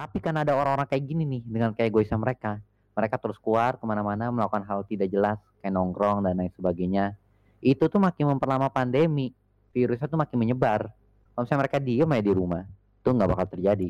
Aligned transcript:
Tapi 0.00 0.16
kan 0.16 0.32
ada 0.32 0.56
orang-orang 0.56 0.88
kayak 0.88 1.04
gini 1.04 1.28
nih 1.28 1.42
dengan 1.44 1.76
kayak 1.76 1.92
egoisnya 1.92 2.16
mereka. 2.16 2.56
Mereka 2.96 3.20
terus 3.20 3.36
keluar 3.36 3.76
ke 3.76 3.84
mana-mana 3.84 4.32
melakukan 4.32 4.64
hal 4.64 4.80
tidak 4.88 5.12
jelas 5.12 5.36
kayak 5.60 5.76
nongkrong 5.76 6.24
dan 6.24 6.40
lain 6.40 6.48
sebagainya. 6.56 7.20
Itu 7.60 7.92
tuh 7.92 8.00
makin 8.00 8.32
memperlama 8.32 8.72
pandemi. 8.72 9.36
Virusnya 9.76 10.08
tuh 10.08 10.16
makin 10.16 10.40
menyebar. 10.40 10.88
Kalau 11.36 11.44
misalnya 11.44 11.60
mereka 11.68 11.78
diem 11.84 12.08
aja 12.08 12.24
di 12.24 12.32
rumah, 12.32 12.64
itu 12.64 13.08
nggak 13.12 13.28
bakal 13.28 13.46
terjadi. 13.52 13.88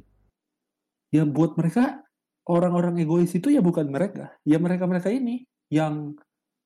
Ya 1.14 1.22
buat 1.22 1.54
mereka 1.54 2.02
orang-orang 2.42 2.98
egois 3.06 3.30
itu 3.30 3.54
ya 3.54 3.62
bukan 3.62 3.86
mereka, 3.86 4.34
ya 4.42 4.58
mereka-mereka 4.58 5.14
ini 5.14 5.46
yang 5.70 6.18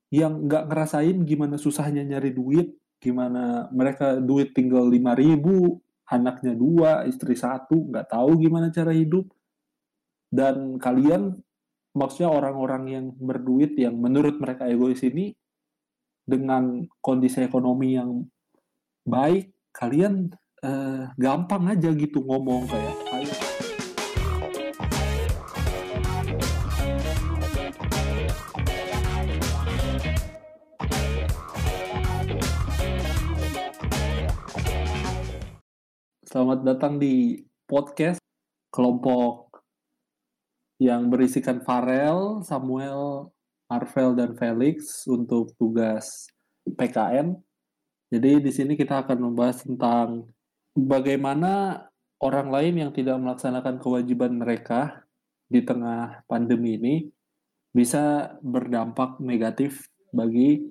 yang 0.08 0.48
nggak 0.48 0.72
ngerasain 0.72 1.20
gimana 1.28 1.60
susahnya 1.60 2.00
nyari 2.00 2.32
duit, 2.32 2.80
gimana 2.96 3.68
mereka 3.76 4.16
duit 4.16 4.56
tinggal 4.56 4.88
lima 4.88 5.12
ribu, 5.12 5.84
anaknya 6.08 6.56
dua, 6.56 7.04
istri 7.04 7.36
satu, 7.36 7.92
nggak 7.92 8.08
tahu 8.12 8.40
gimana 8.40 8.72
cara 8.72 8.92
hidup. 8.92 9.28
Dan 10.34 10.82
kalian, 10.82 11.30
maksudnya 11.94 12.26
orang-orang 12.26 12.84
yang 12.90 13.06
berduit 13.14 13.78
yang 13.78 13.94
menurut 13.94 14.42
mereka 14.42 14.66
egois 14.66 14.98
ini, 15.06 15.30
dengan 16.26 16.82
kondisi 16.98 17.38
ekonomi 17.46 17.94
yang 17.94 18.26
baik, 19.06 19.54
kalian 19.70 20.34
eh, 20.58 21.06
gampang 21.14 21.70
aja 21.70 21.94
gitu 21.94 22.18
ngomong 22.26 22.66
kayak, 22.66 22.98
Selamat 36.26 36.66
datang 36.66 36.98
di 36.98 37.38
podcast 37.70 38.18
kelompok 38.74 39.53
yang 40.78 41.08
berisikan 41.08 41.62
Farel, 41.62 42.42
Samuel, 42.42 43.30
Marvel, 43.70 44.10
dan 44.18 44.34
Felix 44.34 45.06
untuk 45.06 45.54
tugas 45.56 46.28
PKN. 46.66 47.38
Jadi 48.10 48.42
di 48.42 48.50
sini 48.52 48.72
kita 48.78 49.02
akan 49.06 49.30
membahas 49.30 49.64
tentang 49.66 50.28
bagaimana 50.74 51.84
orang 52.22 52.48
lain 52.50 52.74
yang 52.86 52.90
tidak 52.94 53.18
melaksanakan 53.18 53.82
kewajiban 53.82 54.38
mereka 54.38 55.02
di 55.50 55.62
tengah 55.62 56.22
pandemi 56.30 56.78
ini 56.78 56.96
bisa 57.74 58.34
berdampak 58.38 59.18
negatif 59.18 59.90
bagi 60.14 60.62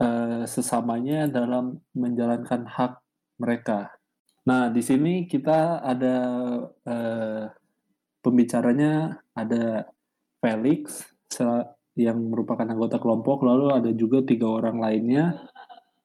uh, 0.00 0.48
sesamanya 0.48 1.28
dalam 1.28 1.76
menjalankan 1.92 2.64
hak 2.64 3.04
mereka 3.36 3.96
Nah, 4.46 4.70
di 4.70 4.78
sini 4.78 5.26
kita 5.26 5.82
ada 5.82 6.16
uh, 6.86 7.44
pembicaranya 8.26 9.22
ada 9.38 9.86
Felix 10.42 11.06
yang 11.94 12.18
merupakan 12.26 12.66
anggota 12.66 12.98
kelompok, 12.98 13.46
lalu 13.46 13.70
ada 13.70 13.90
juga 13.94 14.26
tiga 14.26 14.50
orang 14.50 14.82
lainnya 14.82 15.46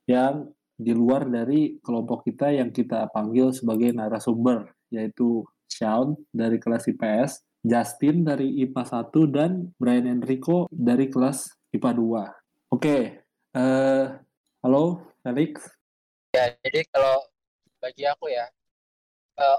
yang 0.05 0.53
di 0.77 0.93
luar 0.93 1.25
dari 1.25 1.81
kelompok 1.81 2.29
kita 2.29 2.53
yang 2.53 2.69
kita 2.69 3.09
panggil 3.09 3.49
sebagai 3.49 3.89
narasumber, 3.93 4.69
yaitu 4.93 5.41
Sean 5.65 6.13
dari 6.29 6.61
kelas 6.61 6.85
IPS, 6.89 7.41
Justin 7.65 8.25
dari 8.25 8.61
IPA 8.65 9.09
1, 9.09 9.29
dan 9.29 9.51
Brian 9.77 10.05
Enrico 10.05 10.69
dari 10.69 11.09
kelas 11.09 11.53
IPA 11.73 11.91
2. 11.97 12.01
Oke, 12.01 12.21
okay, 12.71 13.01
uh, 13.53 13.61
eh, 13.61 14.05
halo 14.61 15.05
Felix. 15.21 15.69
Ya, 16.33 16.53
jadi 16.63 16.87
kalau 16.89 17.19
bagi 17.81 18.07
aku 18.07 18.31
ya 18.31 18.47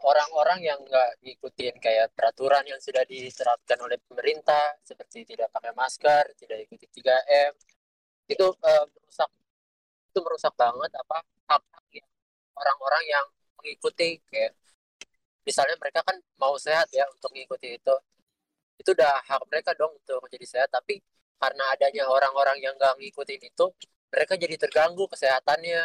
orang-orang 0.04 0.58
uh, 0.62 0.66
yang 0.72 0.78
nggak 0.84 1.10
ngikutin 1.22 1.74
kayak 1.82 2.06
peraturan 2.16 2.64
yang 2.66 2.80
sudah 2.82 3.02
diterapkan 3.06 3.78
oleh 3.82 3.98
pemerintah 4.08 4.78
seperti 4.84 5.24
tidak 5.34 5.48
pakai 5.54 5.72
masker, 5.74 6.24
tidak 6.38 6.58
ikuti 6.66 6.86
3M 7.00 7.52
itu 8.30 8.46
uh, 8.48 8.84
merusak 8.88 9.30
itu 10.12 10.18
merusak 10.20 10.54
banget 10.56 10.90
apa 10.92 11.18
hak-hak 11.50 12.04
orang-orang 12.56 13.04
yang 13.08 13.26
mengikuti 13.58 14.20
kayak 14.28 14.52
misalnya 15.42 15.74
mereka 15.78 16.00
kan 16.06 16.16
mau 16.38 16.54
sehat 16.58 16.86
ya 16.94 17.02
untuk 17.10 17.34
mengikuti 17.34 17.78
itu 17.78 17.94
itu 18.78 18.90
udah 18.94 19.22
hak 19.26 19.42
mereka 19.50 19.70
dong 19.78 19.94
untuk 19.94 20.18
menjadi 20.26 20.46
sehat 20.46 20.68
tapi 20.70 20.98
karena 21.38 21.64
adanya 21.74 22.06
orang-orang 22.06 22.58
yang 22.62 22.74
nggak 22.78 22.94
ngikutin 22.98 23.40
itu 23.42 23.66
mereka 24.12 24.34
jadi 24.38 24.54
terganggu 24.58 25.04
kesehatannya 25.10 25.82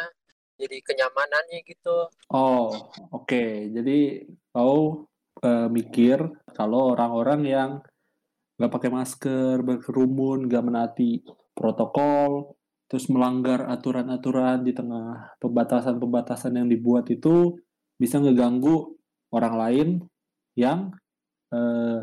jadi 0.58 0.76
kenyamanannya 0.82 1.62
gitu. 1.64 2.10
Oh, 2.34 2.68
oke. 3.14 3.24
Okay. 3.24 3.70
Jadi 3.70 4.26
kau 4.50 5.06
uh, 5.46 5.68
mikir 5.70 6.18
kalau 6.52 6.98
orang-orang 6.98 7.40
yang 7.46 7.70
nggak 8.58 8.72
pakai 8.74 8.90
masker, 8.90 9.62
berkerumun, 9.62 10.50
nggak 10.50 10.64
menaati 10.66 11.22
protokol, 11.54 12.58
terus 12.90 13.06
melanggar 13.06 13.70
aturan-aturan 13.70 14.66
di 14.66 14.74
tengah 14.74 15.38
pembatasan-pembatasan 15.38 16.58
yang 16.58 16.66
dibuat 16.66 17.06
itu 17.14 17.54
bisa 17.94 18.18
ngeganggu 18.18 18.98
orang 19.30 19.54
lain 19.54 19.88
yang 20.58 20.90
uh, 21.54 22.02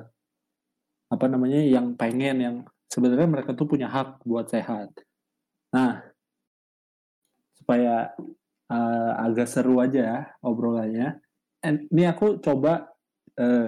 apa 1.11 1.25
namanya 1.27 1.59
yang 1.59 1.93
pengen 1.99 2.37
yang 2.39 2.55
sebenarnya 2.87 3.27
mereka 3.27 3.51
tuh 3.51 3.67
punya 3.67 3.91
hak 3.91 4.23
buat 4.23 4.47
sehat. 4.47 4.95
Nah, 5.75 5.99
supaya 7.59 8.15
uh, 8.71 9.11
agak 9.21 9.49
seru 9.49 9.81
aja 9.81 10.01
ya 10.01 10.19
obrolannya. 10.41 11.19
And, 11.65 11.89
ini 11.89 12.05
aku 12.05 12.39
coba 12.39 12.93
uh, 13.37 13.67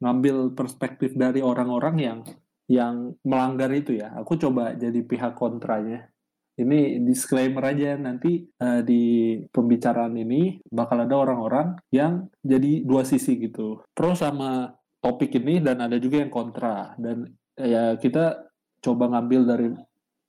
ngambil 0.00 0.56
perspektif 0.56 1.12
dari 1.16 1.44
orang-orang 1.44 1.96
yang 2.00 2.18
yang 2.64 3.12
melanggar 3.24 3.68
itu 3.76 4.00
ya. 4.00 4.16
Aku 4.20 4.40
coba 4.40 4.72
jadi 4.76 5.00
pihak 5.04 5.36
kontranya. 5.36 6.08
Ini 6.54 7.02
disclaimer 7.02 7.66
aja 7.66 7.98
nanti 7.98 8.46
uh, 8.62 8.80
di 8.80 9.34
pembicaraan 9.50 10.14
ini 10.14 10.62
bakal 10.70 11.02
ada 11.02 11.18
orang-orang 11.18 11.74
yang 11.90 12.30
jadi 12.40 12.86
dua 12.86 13.02
sisi 13.02 13.36
gitu. 13.42 13.82
Pro 13.90 14.14
sama 14.14 14.70
topik 15.02 15.36
ini 15.36 15.60
dan 15.60 15.84
ada 15.84 16.00
juga 16.00 16.24
yang 16.24 16.32
kontra 16.32 16.96
dan 16.96 17.28
ya 17.60 18.00
kita 18.00 18.48
coba 18.80 19.12
ngambil 19.12 19.40
dari 19.44 19.68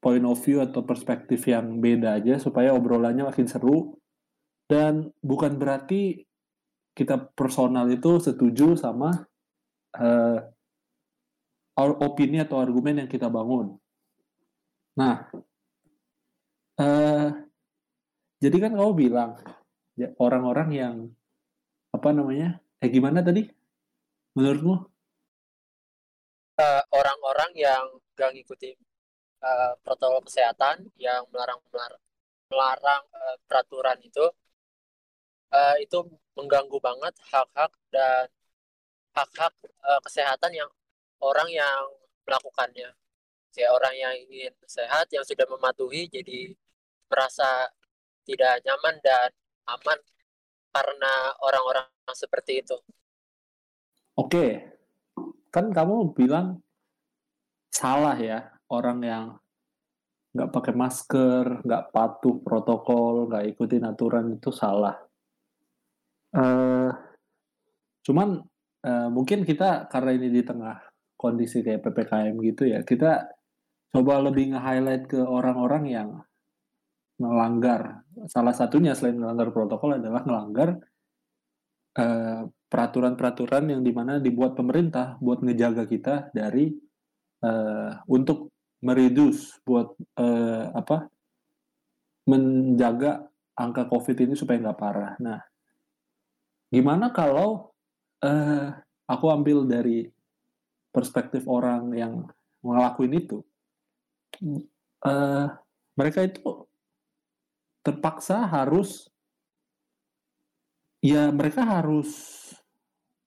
point 0.03 0.25
of 0.27 0.37
view 0.43 0.59
atau 0.59 0.83
perspektif 0.83 1.47
yang 1.47 1.79
beda 1.79 2.19
aja 2.19 2.35
supaya 2.37 2.75
obrolannya 2.75 3.23
makin 3.23 3.47
seru 3.47 3.95
dan 4.65 5.13
bukan 5.21 5.57
berarti 5.61 6.25
kita 6.95 7.29
personal 7.35 7.85
itu 7.91 8.17
setuju 8.23 8.73
sama 8.79 9.27
uh, 9.99 10.39
opini 11.77 12.39
atau 12.39 12.63
argumen 12.63 13.03
yang 13.03 13.09
kita 13.11 13.27
bangun. 13.27 13.75
Nah, 14.95 15.27
uh, 16.79 17.29
jadi 18.39 18.57
kan 18.63 18.71
kau 18.79 18.95
bilang 18.95 19.35
ya, 19.99 20.07
orang-orang 20.17 20.69
yang 20.71 20.95
apa 21.91 22.09
namanya? 22.15 22.63
Eh 22.79 22.87
gimana 22.87 23.19
tadi? 23.19 23.43
Menurutmu? 24.35 24.75
Uh, 26.55 26.83
orang-orang 26.95 27.51
yang 27.59 27.83
gak 28.15 28.31
ngikutin 28.31 28.79
uh, 29.43 29.75
protokol 29.83 30.23
kesehatan 30.23 30.87
yang 30.95 31.27
melarang 31.35 31.59
melarang, 31.67 32.03
melarang 32.47 33.03
uh, 33.11 33.35
peraturan 33.43 33.99
itu 33.99 34.23
uh, 35.55 35.75
itu 35.79 36.03
mengganggu 36.35 36.77
banget 36.83 37.15
hak-hak 37.31 37.71
dan 37.87 38.27
hak-hak 39.15 39.55
uh, 39.87 40.01
kesehatan 40.03 40.51
yang 40.51 40.69
orang 41.23 41.47
yang 41.47 41.87
melakukannya. 42.27 42.91
Ya 43.55 43.71
orang 43.71 43.95
yang 43.95 44.13
ingin 44.27 44.51
sehat 44.67 45.07
yang 45.15 45.23
sudah 45.23 45.47
mematuhi 45.47 46.11
jadi 46.11 46.51
merasa 47.07 47.71
tidak 48.27 48.59
nyaman 48.67 48.99
dan 48.99 49.31
aman 49.71 49.99
karena 50.75 51.13
orang-orang 51.39 51.87
seperti 52.11 52.59
itu. 52.59 52.75
Oke, 54.19 54.75
kan 55.47 55.71
kamu 55.71 56.11
bilang 56.11 56.59
salah 57.71 58.19
ya 58.19 58.51
orang 58.67 58.99
yang 58.99 59.25
nggak 60.35 60.51
pakai 60.51 60.73
masker, 60.75 61.63
nggak 61.63 61.95
patuh 61.95 62.43
protokol, 62.43 63.31
nggak 63.31 63.55
ikutin 63.55 63.87
aturan 63.87 64.35
itu 64.35 64.51
salah. 64.51 65.04
Uh, 66.35 66.91
cuman 68.03 68.43
uh, 68.83 69.07
mungkin 69.07 69.47
kita 69.47 69.87
karena 69.87 70.11
ini 70.19 70.27
di 70.27 70.43
tengah 70.43 70.83
kondisi 71.15 71.63
kayak 71.63 71.79
ppkm 71.79 72.35
gitu 72.43 72.67
ya, 72.67 72.83
kita 72.83 73.31
coba 73.95 74.19
lebih 74.19 74.51
nge-highlight 74.51 75.07
ke 75.07 75.23
orang-orang 75.23 75.83
yang 75.87 76.09
melanggar. 77.15 78.03
Salah 78.27 78.51
satunya 78.51 78.91
selain 78.91 79.15
melanggar 79.15 79.55
protokol 79.55 79.95
adalah 79.95 80.27
melanggar 80.27 80.75
peraturan 81.95 82.51
peraturan-peraturan 83.15 83.71
yang 83.71 83.81
di 83.87 83.95
mana 83.95 84.19
dibuat 84.19 84.51
pemerintah 84.51 85.15
buat 85.23 85.39
ngejaga 85.39 85.87
kita 85.87 86.35
dari 86.35 86.75
uh, 87.39 88.03
untuk 88.11 88.51
meredus 88.83 89.55
buat 89.63 89.95
uh, 90.19 90.75
apa 90.75 91.07
menjaga 92.27 93.31
angka 93.55 93.87
covid 93.87 94.27
ini 94.27 94.35
supaya 94.35 94.59
nggak 94.59 94.75
parah. 94.75 95.15
Nah 95.23 95.39
Gimana 96.75 97.15
kalau 97.15 97.71
uh, 98.19 98.67
aku 99.07 99.25
ambil 99.31 99.63
dari 99.63 100.11
perspektif 100.91 101.47
orang 101.47 101.95
yang 101.95 102.27
ngelakuin 102.59 103.15
itu, 103.15 103.39
uh, 105.07 105.47
mereka 105.95 106.19
itu 106.27 106.67
terpaksa 107.79 108.43
harus 108.43 109.07
ya 110.99 111.31
mereka 111.31 111.63
harus 111.63 112.11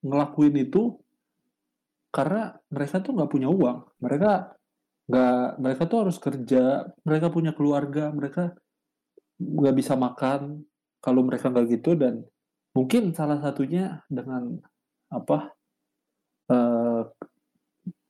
ngelakuin 0.04 0.68
itu 0.68 1.00
karena 2.12 2.52
mereka 2.68 3.00
tuh 3.00 3.16
nggak 3.16 3.32
punya 3.32 3.48
uang. 3.48 3.96
Mereka 3.96 4.58
nggak 5.08 5.48
mereka 5.56 5.82
tuh 5.88 5.98
harus 6.04 6.20
kerja 6.20 6.84
mereka 7.00 7.32
punya 7.32 7.56
keluarga 7.56 8.12
mereka 8.12 8.52
nggak 9.40 9.76
bisa 9.80 9.96
makan 9.96 10.68
kalau 11.00 11.24
mereka 11.24 11.48
nggak 11.48 11.80
gitu 11.80 11.96
dan 11.96 12.28
mungkin 12.78 13.10
salah 13.10 13.42
satunya 13.42 14.06
dengan 14.06 14.54
apa 15.10 15.50
uh, 16.54 17.02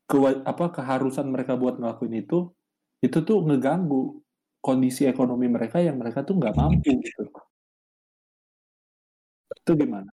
ke, 0.05 0.17
apa 0.45 0.65
keharusan 0.77 1.33
mereka 1.33 1.57
buat 1.57 1.81
ngelakuin 1.81 2.21
itu 2.21 2.53
itu 3.01 3.19
tuh 3.25 3.41
ngeganggu 3.49 4.21
kondisi 4.61 5.09
ekonomi 5.09 5.49
mereka 5.49 5.81
yang 5.81 5.97
mereka 5.97 6.21
tuh 6.21 6.37
nggak 6.37 6.53
mampu 6.53 7.01
gitu 7.01 7.25
itu 9.69 9.73
gimana? 9.85 10.11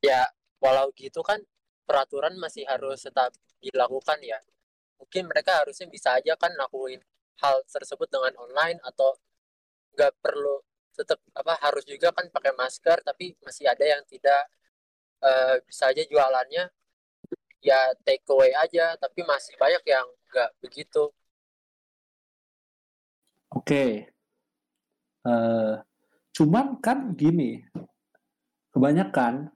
Ya 0.00 0.24
walau 0.60 0.88
gitu 0.96 1.20
kan 1.20 1.40
peraturan 1.88 2.36
masih 2.40 2.64
harus 2.64 3.04
tetap 3.04 3.32
dilakukan 3.60 4.20
ya. 4.24 4.40
Mungkin 5.00 5.28
mereka 5.28 5.64
harusnya 5.64 5.84
bisa 5.88 6.16
aja 6.16 6.32
kan 6.40 6.52
lakuin 6.56 7.00
hal 7.44 7.60
tersebut 7.68 8.08
dengan 8.08 8.32
online 8.40 8.80
atau 8.84 9.16
nggak 9.96 10.12
perlu 10.24 10.64
tetap 10.94 11.18
apa 11.34 11.58
harus 11.58 11.82
juga 11.84 12.14
kan 12.14 12.30
pakai 12.30 12.54
masker 12.54 13.02
tapi 13.02 13.34
masih 13.42 13.66
ada 13.66 13.82
yang 13.82 14.02
tidak 14.06 14.42
uh, 15.20 15.58
bisa 15.66 15.90
aja 15.90 16.02
jualannya 16.06 16.70
ya 17.64 17.80
take 18.06 18.22
away 18.30 18.54
aja 18.54 18.94
tapi 19.00 19.26
masih 19.26 19.58
banyak 19.58 19.82
yang 19.88 20.06
nggak 20.30 20.50
begitu 20.62 21.10
oke 23.50 23.64
okay. 23.64 24.06
uh, 25.26 25.32
eh, 25.32 25.72
cuman 26.36 26.78
kan 26.78 27.16
gini 27.16 27.64
kebanyakan 28.70 29.48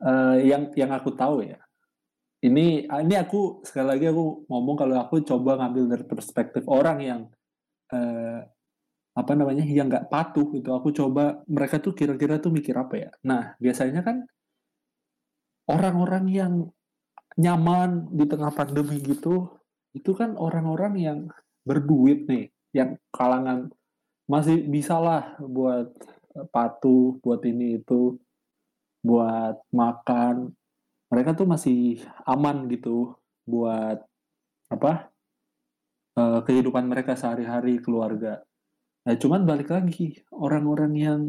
uh, 0.00 0.36
yang 0.40 0.72
yang 0.74 0.90
aku 0.96 1.12
tahu 1.12 1.44
ya 1.44 1.60
ini 2.40 2.88
ini 2.88 3.14
aku 3.20 3.60
sekali 3.60 3.86
lagi 3.92 4.08
aku 4.08 4.48
ngomong 4.48 4.76
kalau 4.80 4.96
aku 4.96 5.20
coba 5.20 5.60
ngambil 5.60 5.92
dari 5.92 6.04
perspektif 6.08 6.64
orang 6.72 6.98
yang 7.04 7.20
uh, 7.92 8.40
apa 9.16 9.32
namanya 9.34 9.66
yang 9.66 9.90
nggak 9.90 10.06
patuh 10.06 10.48
itu 10.54 10.70
aku 10.70 10.94
coba 10.94 11.42
mereka 11.50 11.82
tuh 11.82 11.92
kira-kira 11.98 12.38
tuh 12.38 12.54
mikir 12.54 12.74
apa 12.78 12.94
ya 12.94 13.10
nah 13.26 13.58
biasanya 13.58 14.06
kan 14.06 14.22
orang-orang 15.70 16.24
yang 16.30 16.54
nyaman 17.38 18.10
di 18.10 18.24
tengah 18.26 18.50
pandemi 18.50 18.98
gitu, 18.98 19.46
itu 19.94 20.10
kan 20.16 20.34
orang-orang 20.34 20.94
yang 20.98 21.18
berduit 21.62 22.26
nih, 22.26 22.50
yang 22.74 22.98
kalangan 23.14 23.70
masih 24.26 24.66
bisa 24.66 24.98
lah 24.98 25.38
buat 25.38 25.90
eh, 26.34 26.46
patuh, 26.50 27.18
buat 27.22 27.42
ini 27.46 27.78
itu, 27.82 28.18
buat 29.02 29.62
makan. 29.70 30.50
Mereka 31.10 31.34
tuh 31.34 31.46
masih 31.46 32.02
aman 32.22 32.70
gitu 32.70 33.18
buat 33.42 33.98
apa 34.70 35.10
uh, 36.14 36.38
kehidupan 36.46 36.86
mereka 36.86 37.18
sehari-hari 37.18 37.82
keluarga. 37.82 38.38
Nah, 39.10 39.18
cuman 39.18 39.42
balik 39.42 39.74
lagi 39.74 40.22
orang-orang 40.30 40.92
yang 40.94 41.20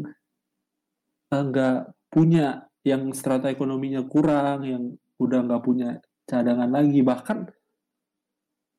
nggak 1.34 1.78
uh, 1.82 1.90
punya 2.14 2.70
yang 2.86 3.10
strata 3.10 3.50
ekonominya 3.50 4.06
kurang, 4.06 4.62
yang 4.62 4.94
udah 5.18 5.42
nggak 5.42 5.62
punya 5.66 5.98
cadangan 6.30 6.70
lagi, 6.70 7.02
bahkan 7.02 7.50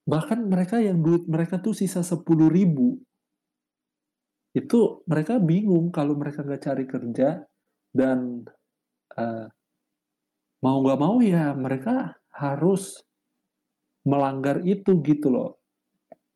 bahkan 0.07 0.47
mereka 0.47 0.79
yang 0.79 1.03
duit 1.03 1.27
mereka 1.27 1.59
tuh 1.59 1.75
sisa 1.75 1.99
sepuluh 1.99 2.47
ribu. 2.47 2.95
Itu 4.55 5.03
mereka 5.03 5.35
bingung 5.35 5.91
kalau 5.91 6.15
mereka 6.15 6.47
nggak 6.47 6.63
cari 6.63 6.87
kerja 6.87 7.43
dan 7.91 8.47
uh, 9.19 9.51
mau 10.63 10.79
nggak 10.79 10.99
mau 11.03 11.19
ya 11.19 11.51
mereka 11.51 12.15
harus 12.31 13.03
melanggar 14.07 14.63
itu 14.63 15.03
gitu 15.03 15.27
loh. 15.27 15.59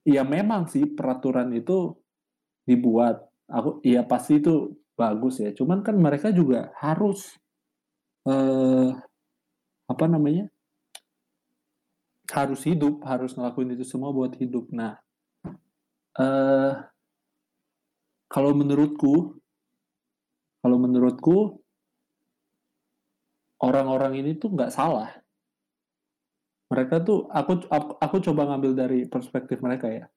Ya 0.04 0.28
memang 0.28 0.68
sih 0.68 0.84
peraturan 0.84 1.56
itu 1.56 1.96
dibuat. 2.68 3.24
Aku 3.48 3.80
ya 3.82 4.04
pasti 4.04 4.44
itu 4.44 4.76
bagus 5.00 5.40
ya. 5.40 5.56
Cuman 5.56 5.80
kan 5.80 5.96
mereka 5.96 6.36
juga 6.36 6.76
harus 6.76 7.40
eh, 8.28 8.92
apa 9.88 10.06
namanya? 10.06 10.52
Harus 12.28 12.68
hidup 12.68 13.00
harus 13.08 13.32
ngelakuin 13.40 13.80
itu 13.80 13.88
semua 13.88 14.12
buat 14.12 14.36
hidup. 14.36 14.68
Nah 14.76 15.00
eh, 16.20 16.74
kalau 18.28 18.52
menurutku 18.52 19.40
kalau 20.60 20.78
menurutku 20.84 21.64
orang-orang 23.64 24.20
ini 24.20 24.36
tuh 24.36 24.52
nggak 24.52 24.76
salah. 24.76 25.16
Mereka 26.68 27.00
tuh 27.08 27.32
aku, 27.32 27.64
aku 27.72 27.96
aku 27.96 28.16
coba 28.28 28.52
ngambil 28.52 28.76
dari 28.76 29.00
perspektif 29.08 29.64
mereka 29.64 29.88
ya 29.88 30.12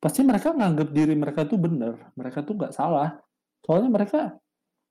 pasti 0.00 0.24
mereka 0.24 0.56
nganggap 0.56 0.88
diri 0.90 1.14
mereka 1.14 1.44
tuh 1.44 1.60
benar 1.60 2.10
mereka 2.16 2.40
tuh 2.40 2.56
nggak 2.56 2.72
salah 2.72 3.20
soalnya 3.60 3.90
mereka 3.92 4.20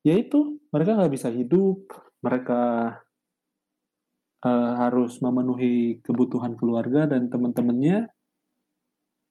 ya 0.05 0.15
itu 0.15 0.61
mereka 0.69 0.95
nggak 0.95 1.13
bisa 1.13 1.27
hidup 1.33 1.89
mereka 2.21 2.93
uh, 4.45 4.73
harus 4.79 5.19
memenuhi 5.19 5.99
kebutuhan 6.05 6.55
keluarga 6.55 7.09
dan 7.09 7.27
teman-temannya 7.27 8.07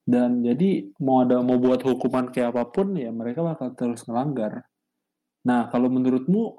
dan 0.08 0.40
jadi 0.40 0.88
mau 1.04 1.20
ada 1.20 1.44
mau 1.44 1.60
buat 1.60 1.84
hukuman 1.84 2.32
kayak 2.32 2.56
apa 2.56 2.64
pun 2.72 2.96
ya 2.96 3.12
mereka 3.12 3.44
bakal 3.44 3.76
terus 3.76 4.08
melanggar. 4.08 4.64
Nah 5.44 5.68
kalau 5.68 5.92
menurutmu 5.92 6.56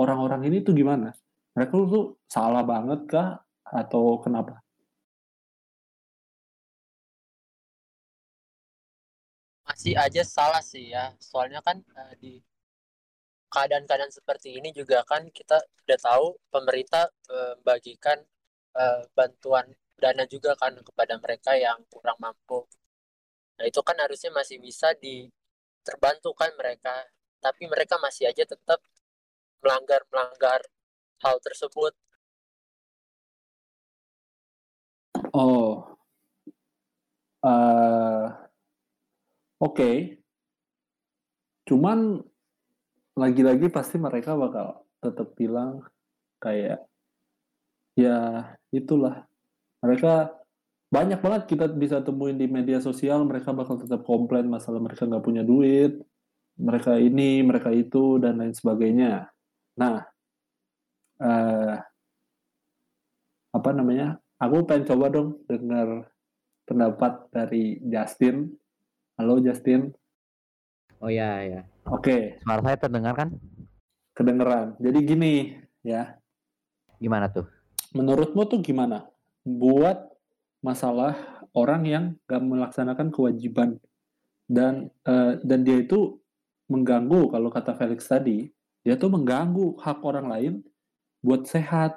orang-orang 0.00 0.48
ini 0.48 0.64
tuh 0.64 0.72
gimana? 0.72 1.12
Mereka 1.52 1.76
tuh 1.76 2.24
salah 2.24 2.64
banget 2.64 3.04
kah 3.04 3.36
atau 3.68 4.16
kenapa? 4.24 4.64
Masih 9.80 9.96
aja 9.96 10.20
salah 10.28 10.60
sih 10.60 10.92
ya, 10.92 11.16
soalnya 11.16 11.64
kan 11.64 11.80
uh, 11.96 12.12
di 12.20 12.36
keadaan-keadaan 13.48 14.12
seperti 14.12 14.60
ini 14.60 14.76
juga 14.76 15.00
kan 15.08 15.24
kita 15.32 15.56
sudah 15.56 15.96
tahu 15.96 16.36
pemerintah 16.52 17.08
membagikan 17.24 18.20
uh, 18.76 19.08
bantuan 19.16 19.72
dana 19.96 20.28
juga 20.28 20.52
kan 20.60 20.76
kepada 20.84 21.16
mereka 21.16 21.56
yang 21.56 21.80
kurang 21.88 22.20
mampu. 22.20 22.68
Nah 23.56 23.64
itu 23.64 23.80
kan 23.80 23.96
harusnya 23.96 24.28
masih 24.36 24.60
bisa 24.60 24.92
diterbantukan 25.00 26.52
mereka, 26.60 27.00
tapi 27.40 27.64
mereka 27.64 27.96
masih 28.04 28.28
aja 28.28 28.44
tetap 28.44 28.84
melanggar 29.64 30.04
melanggar 30.12 30.60
hal 31.24 31.40
tersebut. 31.40 31.96
Oh, 35.32 35.96
uh, 37.40 37.99
oke. 39.60 39.76
Okay. 39.76 39.94
Cuman 41.68 42.18
lagi-lagi 43.14 43.68
pasti 43.68 44.00
mereka 44.00 44.34
bakal 44.34 44.82
tetap 45.04 45.36
bilang 45.36 45.84
kayak 46.40 46.88
ya 47.98 48.48
itulah 48.72 49.28
mereka 49.84 50.32
banyak 50.90 51.20
banget 51.22 51.42
kita 51.46 51.68
bisa 51.70 52.00
temuin 52.00 52.40
di 52.40 52.48
media 52.48 52.80
sosial 52.80 53.22
mereka 53.28 53.52
bakal 53.52 53.76
tetap 53.76 54.02
komplain 54.02 54.48
masalah 54.48 54.80
mereka 54.80 55.04
nggak 55.04 55.22
punya 55.22 55.44
duit 55.44 56.00
mereka 56.56 56.96
ini 56.96 57.44
mereka 57.44 57.70
itu 57.70 58.16
dan 58.18 58.40
lain 58.40 58.56
sebagainya 58.56 59.28
nah 59.76 60.02
eh, 61.20 61.76
apa 63.50 63.70
namanya 63.74 64.16
aku 64.40 64.64
pengen 64.64 64.88
coba 64.88 65.06
dong 65.12 65.28
dengar 65.44 66.08
pendapat 66.64 67.12
dari 67.34 67.82
Justin 67.84 68.59
halo 69.20 69.36
Justin 69.36 69.92
Oh 71.00 71.08
iya 71.08 71.40
ya. 71.48 71.60
Oke. 71.88 72.36
Okay. 72.36 72.44
Suara 72.44 72.60
saya 72.60 72.76
terdengar 72.76 73.16
kan? 73.16 73.32
Kedengeran. 74.12 74.76
Jadi 74.76 74.98
gini 75.00 75.32
ya. 75.80 76.12
Gimana 77.00 77.32
tuh? 77.32 77.48
Menurutmu 77.96 78.44
tuh 78.44 78.60
gimana? 78.60 79.08
Buat 79.40 80.12
masalah 80.60 81.16
orang 81.56 81.82
yang 81.88 82.04
gak 82.28 82.44
melaksanakan 82.44 83.08
kewajiban 83.08 83.80
dan 84.44 84.92
uh, 85.08 85.40
dan 85.40 85.64
dia 85.64 85.80
itu 85.80 86.20
mengganggu 86.68 87.32
kalau 87.32 87.48
kata 87.48 87.72
Felix 87.80 88.04
tadi 88.04 88.52
dia 88.84 89.00
tuh 89.00 89.08
mengganggu 89.08 89.80
hak 89.80 90.04
orang 90.04 90.28
lain 90.28 90.52
buat 91.24 91.48
sehat 91.48 91.96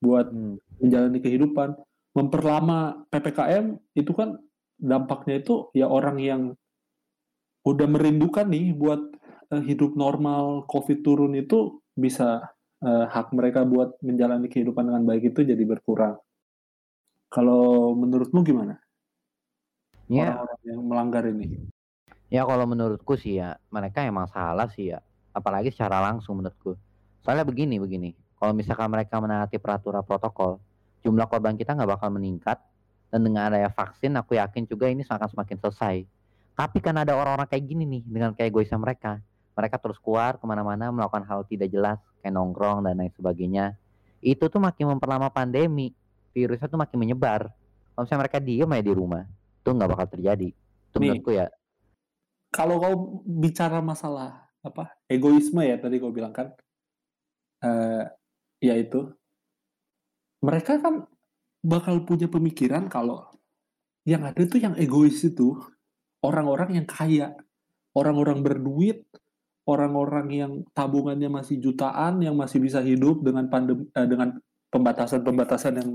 buat 0.00 0.32
hmm. 0.32 0.56
menjalani 0.80 1.20
kehidupan 1.20 1.76
memperlama 2.16 3.04
ppkm 3.12 3.76
itu 3.92 4.12
kan 4.16 4.40
dampaknya 4.78 5.42
itu 5.42 5.68
ya 5.74 5.90
orang 5.90 6.16
yang 6.22 6.42
udah 7.66 7.86
merindukan 7.90 8.46
nih 8.48 8.72
buat 8.72 9.02
uh, 9.52 9.62
hidup 9.66 9.98
normal, 9.98 10.64
COVID 10.70 11.04
turun 11.04 11.34
itu 11.36 11.82
bisa 11.98 12.46
uh, 12.80 13.04
hak 13.10 13.34
mereka 13.34 13.66
buat 13.66 13.98
menjalani 14.00 14.46
kehidupan 14.48 14.88
dengan 14.88 15.02
baik 15.04 15.34
itu 15.34 15.44
jadi 15.44 15.60
berkurang. 15.66 16.16
Kalau 17.28 17.92
menurutmu 17.92 18.40
gimana? 18.40 18.80
Ya, 20.08 20.40
Orang-orang 20.40 20.60
yang 20.64 20.80
melanggar 20.88 21.24
ini. 21.28 21.68
ya 22.32 22.44
kalau 22.44 22.64
menurutku 22.68 23.16
sih 23.16 23.40
ya 23.40 23.56
mereka 23.68 24.00
emang 24.06 24.24
salah 24.32 24.70
sih 24.72 24.96
ya. 24.96 25.04
Apalagi 25.36 25.68
secara 25.68 26.00
langsung 26.00 26.40
menurutku. 26.40 26.72
Soalnya 27.20 27.44
begini 27.44 27.76
begini. 27.76 28.16
Kalau 28.38 28.56
misalkan 28.56 28.88
mereka 28.88 29.20
menaati 29.20 29.60
peraturan 29.60 30.00
protokol, 30.06 30.62
jumlah 31.04 31.28
korban 31.28 31.58
kita 31.58 31.76
nggak 31.76 31.98
bakal 31.98 32.08
meningkat 32.14 32.56
dan 33.08 33.20
dengan 33.24 33.48
adanya 33.48 33.72
vaksin 33.72 34.12
aku 34.20 34.36
yakin 34.36 34.68
juga 34.68 34.88
ini 34.92 35.04
akan 35.04 35.28
semakin 35.32 35.56
selesai. 35.64 35.96
Tapi 36.58 36.78
kan 36.82 36.98
ada 36.98 37.14
orang-orang 37.14 37.48
kayak 37.48 37.64
gini 37.64 37.84
nih 37.86 38.02
dengan 38.04 38.30
kayak 38.34 38.52
egoisnya 38.52 38.76
mereka. 38.76 39.22
Mereka 39.54 39.78
terus 39.78 39.98
keluar 39.98 40.38
ke 40.38 40.44
mana-mana 40.46 40.90
melakukan 40.90 41.24
hal 41.26 41.42
tidak 41.46 41.70
jelas 41.70 41.98
kayak 42.20 42.34
nongkrong 42.34 42.84
dan 42.84 42.98
lain 42.98 43.10
sebagainya. 43.14 43.74
Itu 44.18 44.50
tuh 44.50 44.58
makin 44.58 44.94
memperlama 44.94 45.30
pandemi. 45.30 45.94
Virusnya 46.34 46.70
tuh 46.70 46.78
makin 46.78 46.98
menyebar. 46.98 47.50
Kalau 47.94 48.02
misalnya 48.06 48.22
mereka 48.26 48.38
diem 48.38 48.70
aja 48.70 48.84
di 48.84 48.94
rumah, 48.94 49.24
itu 49.58 49.68
nggak 49.74 49.90
bakal 49.90 50.06
terjadi. 50.14 50.48
Itu 50.54 50.96
Nih. 50.98 51.10
menurutku 51.10 51.30
ya. 51.34 51.46
Kalau 52.54 52.74
kau 52.78 52.94
bicara 53.26 53.82
masalah 53.82 54.46
apa 54.58 54.94
egoisme 55.06 55.62
ya 55.62 55.78
tadi 55.78 56.02
kau 56.02 56.10
bilang 56.10 56.34
kan, 56.34 56.54
eh 57.62 58.06
ya 58.58 58.74
itu 58.74 59.10
mereka 60.42 60.78
kan 60.78 61.06
bakal 61.68 62.00
punya 62.08 62.32
pemikiran 62.32 62.88
kalau 62.88 63.28
yang 64.08 64.24
ada 64.24 64.40
tuh 64.48 64.56
yang 64.56 64.72
egois 64.80 65.20
itu 65.20 65.52
orang-orang 66.24 66.80
yang 66.80 66.86
kaya, 66.88 67.36
orang-orang 67.92 68.40
berduit, 68.40 69.04
orang-orang 69.68 70.26
yang 70.32 70.52
tabungannya 70.72 71.28
masih 71.28 71.60
jutaan, 71.60 72.24
yang 72.24 72.32
masih 72.32 72.58
bisa 72.64 72.80
hidup 72.80 73.20
dengan 73.20 73.52
pandemi, 73.52 73.84
eh, 73.92 74.08
dengan 74.08 74.40
pembatasan-pembatasan 74.72 75.72
yang 75.76 75.90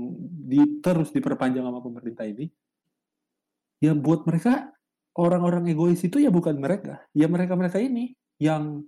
di, 0.46 0.78
terus 0.78 1.10
diperpanjang 1.10 1.66
sama 1.66 1.82
pemerintah 1.82 2.22
ini. 2.22 2.46
Ya 3.82 3.92
buat 3.98 4.22
mereka 4.24 4.70
orang-orang 5.18 5.66
egois 5.74 5.98
itu 6.06 6.22
ya 6.22 6.30
bukan 6.30 6.54
mereka, 6.62 7.02
ya 7.18 7.26
mereka-mereka 7.26 7.82
ini 7.82 8.14
yang 8.38 8.86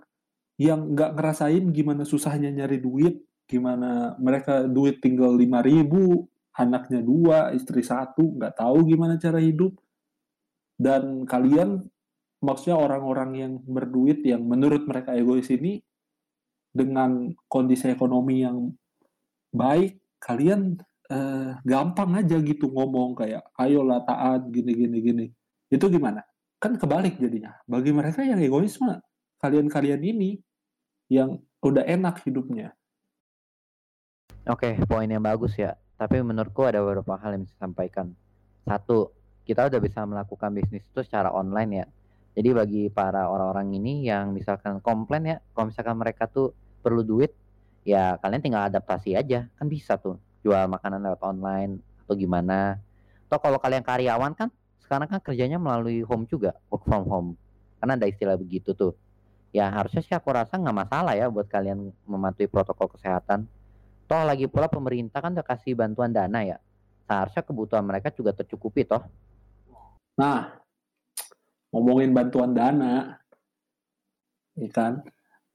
yang 0.57 0.95
nggak 0.97 1.19
ngerasain 1.19 1.69
gimana 1.75 2.07
susahnya 2.07 2.49
nyari 2.49 2.79
duit, 2.81 3.21
gimana 3.45 4.15
mereka 4.23 4.65
duit 4.65 5.03
tinggal 5.03 5.35
5000 5.37 5.67
ribu, 5.67 6.31
anaknya 6.57 7.05
dua, 7.05 7.53
istri 7.53 7.85
satu, 7.85 8.41
nggak 8.41 8.57
tahu 8.57 8.89
gimana 8.89 9.21
cara 9.21 9.39
hidup. 9.39 9.77
Dan 10.77 11.29
kalian, 11.29 11.85
maksudnya 12.41 12.81
orang-orang 12.81 13.31
yang 13.37 13.53
berduit 13.65 14.25
yang 14.25 14.45
menurut 14.45 14.89
mereka 14.89 15.13
egois 15.13 15.49
ini, 15.53 15.85
dengan 16.73 17.33
kondisi 17.49 17.89
ekonomi 17.89 18.45
yang 18.45 18.73
baik, 19.53 20.01
kalian 20.21 20.77
eh, 21.09 21.57
gampang 21.65 22.21
aja 22.21 22.37
gitu 22.41 22.73
ngomong 22.73 23.17
kayak, 23.17 23.45
ayolah 23.57 24.05
taat, 24.05 24.49
gini, 24.53 24.73
gini, 24.73 24.99
gini. 25.01 25.27
Itu 25.69 25.89
gimana? 25.93 26.25
Kan 26.57 26.81
kebalik 26.81 27.21
jadinya. 27.21 27.57
Bagi 27.69 27.93
mereka 27.93 28.25
yang 28.25 28.41
egois 28.41 28.77
mah, 28.81 29.01
kalian-kalian 29.41 30.01
ini 30.01 30.41
yang 31.13 31.41
udah 31.61 31.85
enak 31.85 32.25
hidupnya. 32.25 32.73
Oke, 34.47 34.79
poin 34.87 35.11
yang 35.11 35.25
bagus 35.25 35.59
ya. 35.59 35.75
Tapi 35.97 36.21
menurutku 36.21 36.69
ada 36.69 36.85
beberapa 36.85 37.17
hal 37.17 37.37
yang 37.37 37.43
bisa 37.49 37.57
disampaikan. 37.57 38.13
Satu, 38.69 39.17
kita 39.49 39.65
udah 39.65 39.81
bisa 39.81 40.05
melakukan 40.05 40.53
bisnis 40.53 40.85
itu 40.85 41.01
secara 41.01 41.33
online 41.33 41.71
ya. 41.73 41.87
Jadi 42.37 42.49
bagi 42.53 42.83
para 42.93 43.33
orang-orang 43.33 43.81
ini 43.81 44.05
yang 44.05 44.37
misalkan 44.37 44.77
komplain 44.85 45.25
ya, 45.25 45.37
kalau 45.57 45.73
misalkan 45.73 45.97
mereka 45.97 46.29
tuh 46.29 46.53
perlu 46.85 47.01
duit, 47.01 47.33
ya 47.81 48.21
kalian 48.21 48.45
tinggal 48.45 48.69
adaptasi 48.69 49.17
aja. 49.17 49.49
Kan 49.57 49.73
bisa 49.73 49.97
tuh 49.97 50.21
jual 50.45 50.69
makanan 50.69 51.01
lewat 51.01 51.25
online 51.25 51.81
atau 52.05 52.13
gimana. 52.13 52.77
Atau 53.27 53.41
kalau 53.41 53.57
kalian 53.57 53.81
karyawan 53.81 54.37
kan 54.37 54.53
sekarang 54.85 55.09
kan 55.09 55.19
kerjanya 55.19 55.57
melalui 55.57 56.05
home 56.05 56.29
juga, 56.29 56.55
work 56.69 56.85
from 56.85 57.09
home. 57.09 57.31
Karena 57.81 57.97
ada 57.97 58.07
istilah 58.07 58.37
begitu 58.37 58.77
tuh. 58.77 58.93
Ya 59.51 59.73
harusnya 59.73 60.05
sih 60.05 60.13
aku 60.13 60.29
rasa 60.31 60.61
nggak 60.61 60.77
masalah 60.77 61.17
ya 61.17 61.33
buat 61.33 61.49
kalian 61.49 61.89
mematuhi 62.05 62.47
protokol 62.47 62.93
kesehatan. 62.93 63.49
Toh 64.07 64.23
lagi 64.23 64.47
pula 64.47 64.71
pemerintah 64.71 65.19
kan 65.19 65.35
udah 65.35 65.43
kasih 65.43 65.75
bantuan 65.75 66.15
dana 66.15 66.39
ya. 66.47 66.59
Seharusnya 67.07 67.43
kebutuhan 67.43 67.83
mereka 67.83 68.15
juga 68.15 68.31
tercukupi 68.31 68.87
toh. 68.87 69.03
Nah, 70.19 70.55
ngomongin 71.75 72.15
bantuan 72.15 72.55
dana, 72.55 73.19
ya 74.55 74.71
kan? 74.71 75.03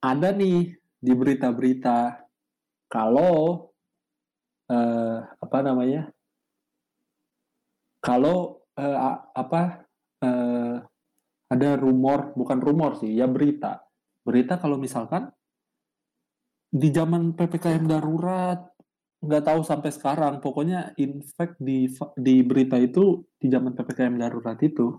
Ada 0.03 0.35
nih 0.35 0.75
di 0.99 1.13
berita-berita 1.15 2.27
kalau 2.91 3.71
eh, 4.67 5.17
apa 5.23 5.57
namanya? 5.63 6.11
Kalau 8.03 8.67
eh, 8.75 8.97
apa 9.35 9.87
eh, 10.19 10.75
ada 11.51 11.69
rumor, 11.79 12.35
bukan 12.35 12.59
rumor 12.59 12.99
sih, 12.99 13.15
ya 13.15 13.27
berita. 13.31 13.83
Berita 14.27 14.59
kalau 14.59 14.75
misalkan 14.75 15.31
di 16.71 16.87
zaman 16.87 17.35
PPKM 17.35 17.83
darurat 17.83 18.71
nggak 19.21 19.43
tahu 19.45 19.61
sampai 19.61 19.91
sekarang, 19.93 20.41
pokoknya 20.41 20.97
in 20.97 21.21
di 21.61 21.85
di 22.17 22.35
berita 22.41 22.79
itu 22.81 23.21
di 23.37 23.47
zaman 23.53 23.77
PPKM 23.77 24.17
darurat 24.17 24.57
itu 24.65 24.97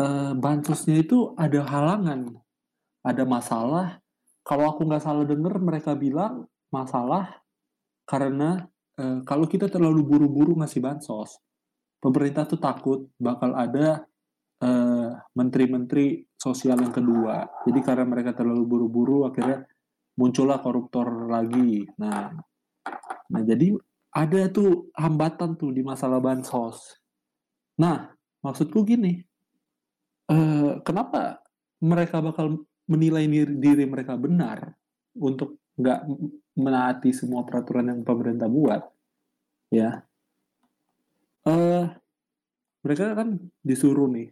eh, 0.00 0.32
bansosnya 0.32 0.96
itu 1.04 1.36
ada 1.36 1.60
halangan, 1.66 2.30
ada 3.04 3.24
masalah. 3.28 4.00
Kalau 4.40 4.72
aku 4.72 4.88
nggak 4.88 5.04
salah 5.04 5.28
dengar 5.28 5.60
mereka 5.60 5.92
bilang 5.92 6.48
masalah 6.72 7.42
karena 8.08 8.64
eh, 8.96 9.20
kalau 9.28 9.44
kita 9.44 9.68
terlalu 9.68 10.00
buru-buru 10.06 10.56
ngasih 10.64 10.80
bansos, 10.80 11.36
pemerintah 12.00 12.48
tuh 12.48 12.60
takut 12.62 13.12
bakal 13.20 13.52
ada 13.60 14.08
eh, 14.64 15.10
menteri-menteri 15.36 16.24
sosial 16.32 16.80
yang 16.80 16.94
kedua. 16.96 17.44
Jadi 17.68 17.80
karena 17.84 18.08
mereka 18.08 18.32
terlalu 18.32 18.64
buru-buru, 18.64 19.28
akhirnya 19.28 19.68
muncullah 20.20 20.60
koruptor 20.60 21.32
lagi. 21.32 21.88
Nah, 21.96 22.28
nah 23.32 23.40
jadi 23.40 23.72
ada 24.12 24.52
tuh 24.52 24.92
hambatan 24.92 25.56
tuh 25.56 25.72
di 25.72 25.80
masalah 25.80 26.20
bansos. 26.20 27.00
Nah, 27.80 28.12
maksudku 28.44 28.84
gini, 28.84 29.24
eh, 30.28 30.72
kenapa 30.84 31.40
mereka 31.80 32.20
bakal 32.20 32.60
menilai 32.84 33.24
diri, 33.24 33.54
diri 33.56 33.84
mereka 33.88 34.20
benar 34.20 34.76
untuk 35.16 35.56
nggak 35.80 36.00
menaati 36.60 37.10
semua 37.16 37.40
peraturan 37.48 37.88
yang 37.88 38.00
pemerintah 38.04 38.50
buat, 38.50 38.82
ya? 39.72 40.04
Eh, 41.48 41.84
mereka 42.84 43.16
kan 43.16 43.40
disuruh 43.64 44.10
nih, 44.12 44.28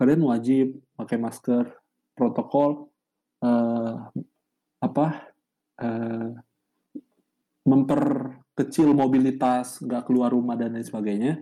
kalian 0.00 0.24
wajib 0.24 0.66
pakai 0.96 1.20
masker, 1.20 1.68
protokol, 2.16 2.88
eh, 3.44 3.69
apa, 4.80 5.06
eh, 5.80 6.30
memperkecil 7.68 8.90
mobilitas, 8.96 9.78
nggak 9.84 10.08
keluar 10.08 10.32
rumah 10.32 10.56
dan 10.56 10.74
lain 10.74 10.86
sebagainya. 10.86 11.34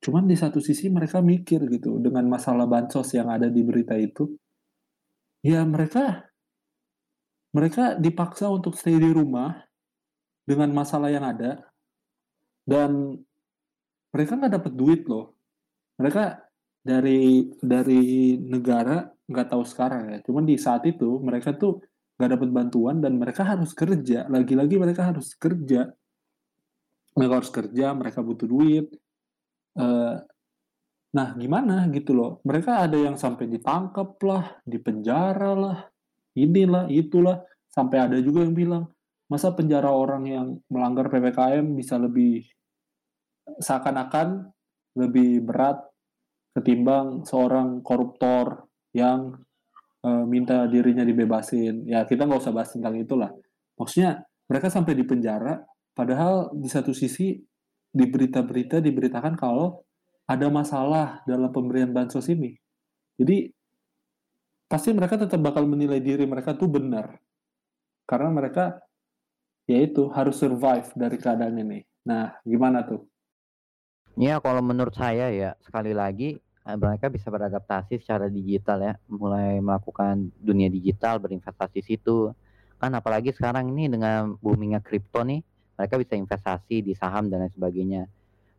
Cuman 0.00 0.24
di 0.28 0.36
satu 0.36 0.60
sisi 0.60 0.88
mereka 0.88 1.20
mikir 1.20 1.64
gitu 1.68 2.00
dengan 2.00 2.24
masalah 2.28 2.64
bansos 2.68 3.12
yang 3.16 3.28
ada 3.32 3.48
di 3.52 3.60
berita 3.64 3.96
itu, 3.96 4.36
ya 5.44 5.62
mereka 5.64 6.26
mereka 7.56 7.96
dipaksa 7.96 8.52
untuk 8.52 8.76
stay 8.76 9.00
di 9.00 9.08
rumah 9.08 9.56
dengan 10.44 10.70
masalah 10.76 11.08
yang 11.08 11.24
ada 11.24 11.64
dan 12.68 13.16
mereka 14.12 14.32
nggak 14.36 14.54
dapat 14.60 14.72
duit 14.76 15.02
loh. 15.08 15.32
Mereka 15.96 16.24
dari 16.84 17.48
dari 17.56 18.36
negara 18.36 19.08
nggak 19.26 19.48
tahu 19.48 19.64
sekarang 19.64 20.02
ya. 20.12 20.18
Cuman 20.20 20.44
di 20.44 20.60
saat 20.60 20.84
itu 20.84 21.18
mereka 21.24 21.56
tuh 21.56 21.80
nggak 22.16 22.30
dapat 22.32 22.48
bantuan 22.48 22.96
dan 23.04 23.20
mereka 23.20 23.44
harus 23.44 23.76
kerja. 23.76 24.24
Lagi-lagi 24.26 24.76
mereka 24.80 25.12
harus 25.12 25.36
kerja. 25.36 25.92
Mereka 27.16 27.32
harus 27.32 27.52
kerja, 27.52 27.86
mereka 27.96 28.20
butuh 28.20 28.48
duit. 28.48 28.92
Eh, 29.76 30.16
nah, 31.12 31.28
gimana 31.36 31.88
gitu 31.92 32.12
loh. 32.16 32.40
Mereka 32.44 32.88
ada 32.88 32.96
yang 32.96 33.16
sampai 33.16 33.48
ditangkap 33.48 34.16
lah, 34.24 34.60
dipenjara 34.64 35.52
lah, 35.56 35.78
inilah, 36.36 36.88
itulah. 36.92 37.44
Sampai 37.68 38.00
ada 38.00 38.16
juga 38.20 38.44
yang 38.44 38.56
bilang, 38.56 38.84
masa 39.28 39.52
penjara 39.52 39.92
orang 39.92 40.24
yang 40.24 40.46
melanggar 40.72 41.12
PPKM 41.12 41.76
bisa 41.76 42.00
lebih 42.00 42.44
seakan-akan 43.60 44.48
lebih 44.96 45.44
berat 45.44 45.78
ketimbang 46.56 47.28
seorang 47.28 47.84
koruptor 47.84 48.64
yang 48.96 49.36
eh, 50.06 50.24
minta 50.30 50.70
dirinya 50.70 51.02
dibebasin. 51.02 51.90
Ya 51.90 52.06
kita 52.06 52.24
nggak 52.24 52.40
usah 52.46 52.54
bahas 52.54 52.70
tentang 52.70 52.94
itulah. 52.94 53.34
Maksudnya 53.74 54.22
mereka 54.46 54.70
sampai 54.70 54.94
di 54.94 55.02
penjara, 55.02 55.58
padahal 55.92 56.54
di 56.54 56.70
satu 56.70 56.94
sisi 56.94 57.34
di 57.90 58.04
berita-berita 58.06 58.78
diberitakan 58.78 59.34
kalau 59.34 59.82
ada 60.26 60.46
masalah 60.50 61.26
dalam 61.26 61.50
pemberian 61.50 61.90
bansos 61.90 62.26
ini. 62.30 62.54
Jadi 63.16 63.50
pasti 64.66 64.90
mereka 64.92 65.16
tetap 65.16 65.38
bakal 65.38 65.64
menilai 65.66 66.02
diri 66.02 66.26
mereka 66.26 66.54
tuh 66.54 66.70
benar. 66.70 67.18
Karena 68.06 68.30
mereka 68.30 68.78
yaitu 69.66 70.06
harus 70.14 70.38
survive 70.38 70.86
dari 70.94 71.16
keadaan 71.18 71.58
ini. 71.58 71.82
Nah, 72.06 72.38
gimana 72.46 72.86
tuh? 72.86 73.02
Ya, 74.14 74.38
kalau 74.38 74.62
menurut 74.62 74.94
saya 74.94 75.28
ya 75.34 75.58
sekali 75.60 75.90
lagi 75.90 76.38
mereka 76.74 77.06
bisa 77.06 77.30
beradaptasi 77.30 78.02
secara 78.02 78.26
digital 78.26 78.82
ya, 78.82 78.92
mulai 79.06 79.62
melakukan 79.62 80.34
dunia 80.42 80.66
digital, 80.66 81.22
berinvestasi 81.22 81.78
situ. 81.78 82.34
Kan 82.82 82.90
apalagi 82.98 83.30
sekarang 83.30 83.70
ini 83.70 83.86
dengan 83.86 84.34
boomingnya 84.42 84.82
kripto 84.82 85.22
nih, 85.22 85.46
mereka 85.78 85.94
bisa 85.94 86.18
investasi 86.18 86.82
di 86.82 86.98
saham 86.98 87.30
dan 87.30 87.46
lain 87.46 87.54
sebagainya. 87.54 88.02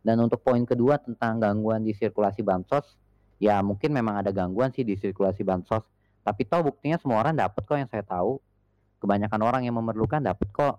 Dan 0.00 0.24
untuk 0.24 0.40
poin 0.40 0.64
kedua 0.64 0.96
tentang 0.96 1.36
gangguan 1.36 1.84
di 1.84 1.92
sirkulasi 1.92 2.40
bansos, 2.40 2.96
ya 3.36 3.60
mungkin 3.60 3.92
memang 3.92 4.24
ada 4.24 4.32
gangguan 4.32 4.72
sih 4.72 4.88
di 4.88 4.96
sirkulasi 4.96 5.44
bansos, 5.44 5.84
tapi 6.28 6.44
toh 6.44 6.60
buktinya 6.60 7.00
semua 7.00 7.24
orang 7.24 7.32
dapat 7.32 7.64
kok 7.64 7.76
yang 7.80 7.88
saya 7.88 8.04
tahu. 8.04 8.36
Kebanyakan 9.00 9.40
orang 9.40 9.62
yang 9.64 9.76
memerlukan 9.80 10.20
dapat 10.20 10.48
kok 10.52 10.76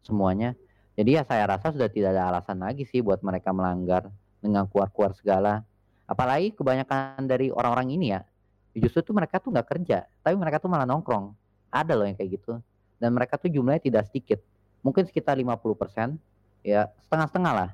semuanya. 0.00 0.56
Jadi 0.96 1.20
ya 1.20 1.22
saya 1.28 1.44
rasa 1.44 1.76
sudah 1.76 1.92
tidak 1.92 2.16
ada 2.16 2.32
alasan 2.32 2.64
lagi 2.64 2.88
sih 2.88 3.04
buat 3.04 3.20
mereka 3.20 3.52
melanggar 3.52 4.08
dengan 4.40 4.64
keluar-keluar 4.64 5.12
segala. 5.12 5.67
Apalagi 6.08 6.56
kebanyakan 6.56 7.28
dari 7.28 7.52
orang-orang 7.52 7.92
ini 7.92 8.16
ya, 8.16 8.24
justru 8.72 9.04
tuh 9.04 9.12
mereka 9.12 9.36
tuh 9.36 9.52
nggak 9.52 9.68
kerja, 9.68 10.08
tapi 10.24 10.34
mereka 10.40 10.56
tuh 10.56 10.72
malah 10.72 10.88
nongkrong. 10.88 11.36
Ada 11.68 11.92
loh 11.92 12.08
yang 12.08 12.16
kayak 12.16 12.40
gitu. 12.40 12.56
Dan 12.96 13.12
mereka 13.12 13.36
tuh 13.36 13.52
jumlahnya 13.52 13.84
tidak 13.84 14.08
sedikit. 14.08 14.40
Mungkin 14.80 15.04
sekitar 15.04 15.36
50%, 15.36 16.16
ya 16.64 16.88
setengah-setengah 17.04 17.52
lah. 17.52 17.70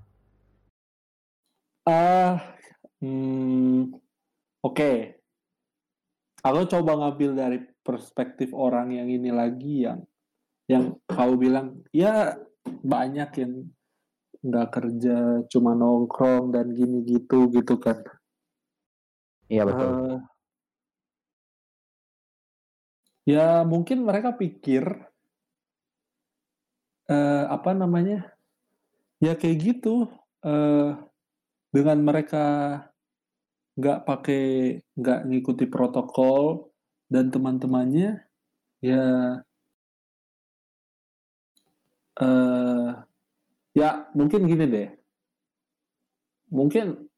Ah, 1.86 1.94
uh, 1.94 2.34
hmm, 2.98 3.94
oke. 4.66 4.74
Okay. 4.74 4.96
Aku 6.44 6.68
coba 6.68 6.92
ngambil 7.00 7.30
dari 7.38 7.58
perspektif 7.80 8.52
orang 8.52 8.92
yang 8.92 9.08
ini 9.08 9.30
lagi 9.32 9.88
yang 9.88 10.04
yang 10.68 10.96
kau 11.04 11.36
bilang 11.36 11.84
ya 11.92 12.36
banyak 12.64 13.30
yang 13.36 13.52
nggak 14.44 14.68
kerja 14.72 15.44
cuma 15.48 15.72
nongkrong 15.72 16.52
dan 16.52 16.72
gini 16.72 17.04
gitu 17.04 17.48
gitu 17.48 17.80
kan 17.80 18.00
iya 19.48 19.62
betul. 19.64 19.88
Uh, 19.88 20.18
ya 23.24 23.64
mungkin 23.64 24.04
mereka 24.04 24.36
pikir 24.36 24.84
uh, 27.08 27.44
apa 27.48 27.70
namanya 27.72 28.32
ya 29.20 29.36
kayak 29.36 29.58
gitu 29.60 30.08
uh, 30.44 30.96
dengan 31.72 31.98
mereka 32.04 32.44
nggak 33.74 34.06
pakai 34.06 34.44
nggak 34.94 35.20
ngikuti 35.26 35.66
protokol 35.66 36.70
dan 37.10 37.34
teman-temannya 37.34 38.22
ya 38.78 39.04
uh, 42.20 42.88
ya 43.74 43.88
mungkin 44.14 44.46
gini 44.46 44.64
deh. 44.70 44.88
Mungkin 46.54 47.10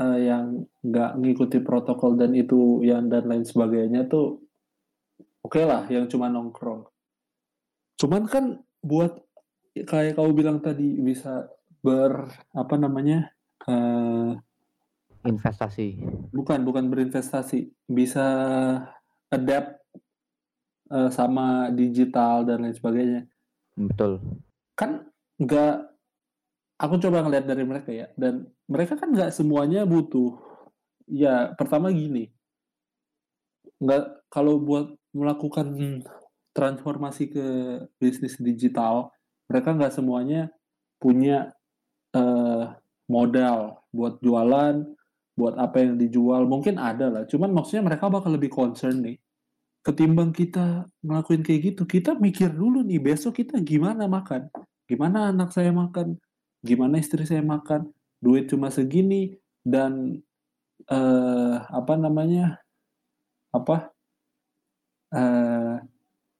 uh, 0.00 0.18
yang 0.18 0.64
nggak 0.82 1.20
ngikuti 1.20 1.58
protokol 1.60 2.14
dan 2.18 2.34
itu 2.34 2.82
yang 2.82 3.06
dan 3.10 3.26
lain 3.26 3.46
sebagainya 3.46 4.06
tuh 4.06 4.42
oke 5.44 5.54
okay 5.54 5.64
lah 5.64 5.84
yang 5.90 6.08
cuma 6.10 6.30
nongkrong. 6.30 6.86
Cuman 8.00 8.26
kan 8.26 8.58
buat 8.82 9.22
kayak 9.74 10.18
kau 10.18 10.30
bilang 10.30 10.62
tadi 10.62 10.98
bisa 11.02 11.50
ber 11.84 12.30
apa 12.54 12.74
namanya 12.78 13.34
uh, 13.68 14.34
investasi. 15.24 15.98
Bukan 16.30 16.62
bukan 16.62 16.92
berinvestasi. 16.92 17.72
Bisa 17.88 18.26
adapt 19.32 19.80
uh, 20.92 21.10
sama 21.10 21.72
digital 21.72 22.44
dan 22.44 22.64
lain 22.64 22.76
sebagainya. 22.76 23.22
Betul. 23.74 24.20
Kan 24.78 25.10
nggak, 25.40 25.93
aku 26.78 26.98
coba 26.98 27.22
ngeliat 27.22 27.46
dari 27.46 27.64
mereka 27.66 27.90
ya, 27.90 28.06
dan 28.18 28.48
mereka 28.66 28.98
kan 28.98 29.12
nggak 29.14 29.30
semuanya 29.30 29.86
butuh. 29.86 30.36
Ya, 31.04 31.52
pertama 31.54 31.92
gini, 31.92 32.32
nggak 33.78 34.32
kalau 34.32 34.56
buat 34.56 34.96
melakukan 35.12 36.00
transformasi 36.56 37.28
ke 37.28 37.46
bisnis 38.00 38.40
digital, 38.40 39.12
mereka 39.46 39.76
nggak 39.76 39.92
semuanya 39.92 40.48
punya 40.96 41.52
uh, 42.16 42.72
modal 43.04 43.84
buat 43.92 44.16
jualan, 44.24 44.80
buat 45.36 45.54
apa 45.60 45.76
yang 45.84 46.00
dijual. 46.00 46.48
Mungkin 46.48 46.80
ada 46.80 47.12
lah, 47.12 47.22
cuman 47.28 47.52
maksudnya 47.52 47.84
mereka 47.84 48.08
bakal 48.08 48.32
lebih 48.32 48.48
concern 48.48 49.04
nih 49.04 49.20
ketimbang 49.84 50.32
kita 50.32 50.88
ngelakuin 51.04 51.44
kayak 51.44 51.60
gitu, 51.76 51.84
kita 51.84 52.16
mikir 52.16 52.48
dulu 52.48 52.80
nih 52.80 52.96
besok 52.96 53.44
kita 53.44 53.60
gimana 53.60 54.08
makan, 54.08 54.48
gimana 54.88 55.28
anak 55.28 55.52
saya 55.52 55.76
makan, 55.76 56.16
gimana 56.64 56.96
istri 56.98 57.28
saya 57.28 57.44
makan, 57.44 57.92
duit 58.24 58.48
cuma 58.48 58.72
segini 58.72 59.36
dan 59.60 60.24
uh, 60.88 61.56
apa 61.68 61.94
namanya 62.00 62.64
apa 63.52 63.92
uh, 65.12 65.76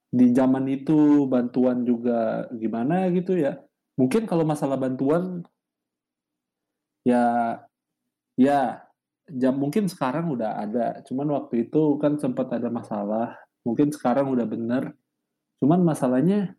di 0.08 0.26
zaman 0.32 0.64
itu 0.72 1.28
bantuan 1.28 1.84
juga 1.84 2.48
gimana 2.56 3.12
gitu 3.12 3.37
ya. 3.37 3.60
Mungkin 4.00 4.24
kalau 4.26 4.42
masalah 4.42 4.80
bantuan 4.80 5.44
ya 7.04 7.58
ya 8.34 8.80
jam 9.28 9.54
mungkin 9.56 9.88
sekarang 9.88 10.32
udah 10.32 10.64
ada, 10.64 10.87
cuman 11.04 11.28
waktu 11.37 11.68
itu 11.68 12.00
kan 12.00 12.16
sempat 12.16 12.48
ada 12.56 12.72
masalah. 12.72 13.37
Mungkin 13.64 13.92
sekarang 13.92 14.28
udah 14.28 14.44
bener. 14.44 14.92
Cuman 15.60 15.80
masalahnya 15.80 16.52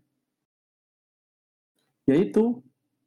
yaitu 2.09 2.61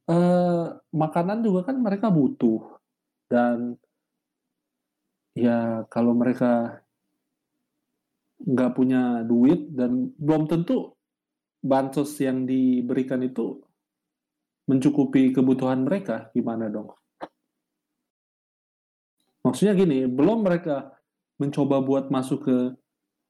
eh, 0.09 0.67
makanan 0.93 1.39
juga 1.45 1.69
kan 1.69 1.77
mereka 1.81 2.09
butuh 2.09 2.81
dan 3.29 3.77
ya 5.37 5.85
kalau 5.93 6.17
mereka 6.17 6.83
nggak 8.39 8.73
punya 8.75 9.23
duit 9.27 9.69
dan 9.75 10.15
belum 10.15 10.47
tentu 10.47 10.95
bansos 11.59 12.15
yang 12.23 12.47
diberikan 12.47 13.19
itu 13.27 13.59
mencukupi 14.69 15.33
kebutuhan 15.33 15.83
mereka 15.83 16.31
gimana 16.37 16.69
dong? 16.69 16.93
Maksudnya 19.43 19.73
gini, 19.73 20.05
belum 20.05 20.45
mereka 20.45 20.93
mencoba 21.41 21.81
buat 21.81 22.13
masuk 22.13 22.45
ke 22.45 22.57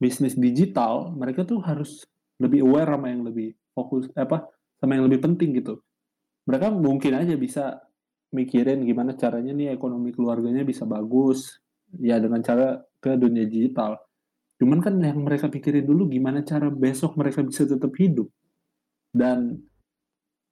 bisnis 0.02 0.34
digital, 0.34 1.14
mereka 1.14 1.46
tuh 1.46 1.62
harus 1.62 2.02
lebih 2.42 2.66
aware 2.66 2.90
sama 2.90 3.06
yang 3.10 3.22
lebih 3.22 3.54
fokus 3.74 4.10
apa 4.18 4.46
sama 4.82 4.98
yang 4.98 5.06
lebih 5.06 5.22
penting 5.22 5.58
gitu. 5.62 5.78
Mereka 6.48 6.72
mungkin 6.72 7.12
aja 7.12 7.37
bisa 7.37 7.76
mikirin 8.32 8.84
gimana 8.84 9.12
caranya 9.16 9.52
nih 9.52 9.76
ekonomi 9.76 10.12
keluarganya 10.12 10.64
bisa 10.64 10.84
bagus 10.88 11.61
ya 11.96 12.16
dengan 12.20 12.40
cara 12.40 12.80
ke 13.00 13.16
dunia 13.20 13.44
digital. 13.44 14.00
Cuman 14.58 14.82
kan 14.82 14.98
yang 14.98 15.22
mereka 15.22 15.46
pikirin 15.46 15.87
dulu 15.87 16.11
gimana 16.11 16.42
cara 16.42 16.66
besok 16.72 17.14
mereka 17.20 17.44
bisa 17.46 17.68
tetap 17.68 17.94
hidup. 17.94 18.26
Dan 19.12 19.61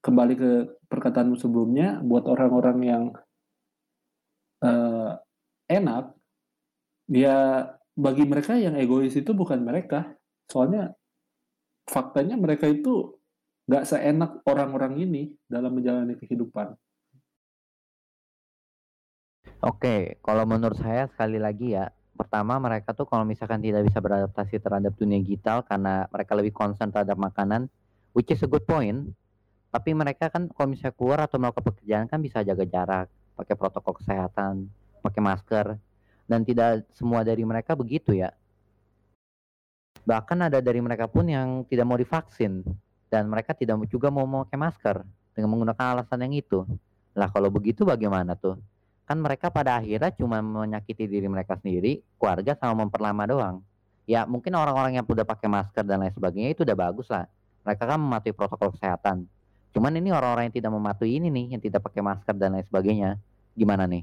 kembali 0.00 0.35
ke 0.38 0.50
perkataanmu 0.87 1.35
sebelumnya, 1.35 1.98
buat 2.00 2.30
orang-orang 2.30 2.78
yang 2.87 3.04
uh, 4.62 5.18
enak, 5.66 6.14
ya 7.11 7.66
bagi 7.98 8.22
mereka 8.22 8.54
yang 8.54 8.78
egois 8.78 9.18
itu 9.18 9.35
bukan 9.35 9.66
mereka. 9.66 10.14
Soalnya 10.46 10.94
faktanya 11.90 12.38
mereka 12.38 12.70
itu 12.70 13.18
nggak 13.66 13.85
seenak 13.85 14.46
orang-orang 14.46 14.94
ini 15.02 15.22
dalam 15.50 15.74
menjalani 15.74 16.14
kehidupan. 16.14 16.79
Oke, 19.66 20.22
kalau 20.22 20.46
menurut 20.46 20.79
saya 20.79 21.11
sekali 21.11 21.42
lagi 21.42 21.74
ya, 21.74 21.90
pertama 22.14 22.62
mereka 22.62 22.94
tuh 22.94 23.11
kalau 23.11 23.26
misalkan 23.26 23.59
tidak 23.59 23.83
bisa 23.83 23.98
beradaptasi 23.98 24.62
terhadap 24.62 24.94
dunia 24.94 25.18
digital 25.18 25.66
karena 25.66 26.07
mereka 26.14 26.33
lebih 26.38 26.55
concern 26.55 26.94
terhadap 26.94 27.18
makanan, 27.18 27.66
which 28.14 28.31
is 28.31 28.38
a 28.46 28.48
good 28.48 28.62
point. 28.62 29.11
Tapi 29.74 29.90
mereka 29.92 30.31
kan 30.31 30.46
kalau 30.55 30.70
misalnya 30.70 30.94
keluar 30.94 31.18
atau 31.26 31.42
melakukan 31.42 31.74
pekerjaan 31.74 32.07
kan 32.07 32.22
bisa 32.22 32.46
jaga 32.46 32.62
jarak, 32.62 33.07
pakai 33.35 33.55
protokol 33.59 33.98
kesehatan, 33.98 34.70
pakai 35.02 35.20
masker 35.20 35.66
dan 36.31 36.40
tidak 36.46 36.87
semua 36.94 37.26
dari 37.26 37.42
mereka 37.42 37.74
begitu 37.74 38.14
ya. 38.14 38.31
Bahkan 40.07 40.38
ada 40.46 40.62
dari 40.62 40.79
mereka 40.79 41.11
pun 41.11 41.26
yang 41.26 41.66
tidak 41.66 41.87
mau 41.90 41.98
divaksin 41.98 42.62
dan 43.12 43.30
mereka 43.30 43.54
tidak 43.54 43.78
juga 43.86 44.10
mau 44.10 44.26
memakai 44.26 44.58
masker 44.58 45.02
dengan 45.36 45.48
menggunakan 45.52 45.84
alasan 45.96 46.24
yang 46.26 46.34
itu. 46.34 46.66
Lah 47.16 47.30
kalau 47.32 47.48
begitu 47.48 47.86
bagaimana 47.86 48.34
tuh? 48.34 48.58
Kan 49.06 49.22
mereka 49.22 49.48
pada 49.48 49.78
akhirnya 49.78 50.10
cuma 50.12 50.42
menyakiti 50.42 51.06
diri 51.06 51.30
mereka 51.30 51.54
sendiri, 51.56 52.02
keluarga 52.18 52.58
sama 52.58 52.84
memperlama 52.84 53.24
doang. 53.30 53.56
Ya 54.06 54.26
mungkin 54.26 54.54
orang-orang 54.54 54.98
yang 54.98 55.06
udah 55.06 55.26
pakai 55.26 55.46
masker 55.46 55.82
dan 55.86 56.02
lain 56.02 56.14
sebagainya 56.14 56.50
itu 56.54 56.62
udah 56.66 56.78
bagus 56.78 57.06
lah. 57.10 57.26
Mereka 57.66 57.82
kan 57.86 57.98
mematuhi 57.98 58.34
protokol 58.34 58.74
kesehatan. 58.74 59.26
Cuman 59.74 59.92
ini 59.98 60.08
orang-orang 60.14 60.48
yang 60.48 60.56
tidak 60.56 60.72
mematuhi 60.72 61.18
ini 61.18 61.28
nih, 61.28 61.46
yang 61.58 61.62
tidak 61.62 61.84
pakai 61.84 62.00
masker 62.00 62.34
dan 62.38 62.54
lain 62.54 62.66
sebagainya. 62.66 63.18
Gimana 63.52 63.84
nih? 63.84 64.02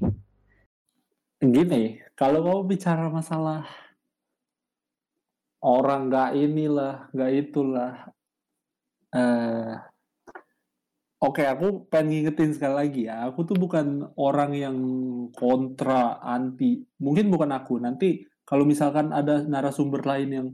Gini, 1.42 1.98
kalau 2.16 2.40
mau 2.40 2.60
bicara 2.64 3.10
masalah 3.10 3.66
orang 5.64 6.12
nggak 6.12 6.30
inilah, 6.36 7.08
nggak 7.10 7.32
itulah. 7.32 8.13
Eh, 9.14 9.74
Oke, 11.24 11.40
aku 11.48 11.88
pengen 11.88 12.28
ngingetin 12.28 12.52
sekali 12.52 12.74
lagi 12.76 13.00
ya. 13.08 13.24
Aku 13.32 13.48
tuh 13.48 13.56
bukan 13.56 14.12
orang 14.20 14.52
yang 14.52 14.76
kontra, 15.32 16.20
anti. 16.20 16.84
Mungkin 17.00 17.32
bukan 17.32 17.48
aku. 17.48 17.80
Nanti 17.80 18.20
kalau 18.44 18.68
misalkan 18.68 19.08
ada 19.08 19.40
narasumber 19.40 20.04
lain 20.04 20.30
yang 20.30 20.48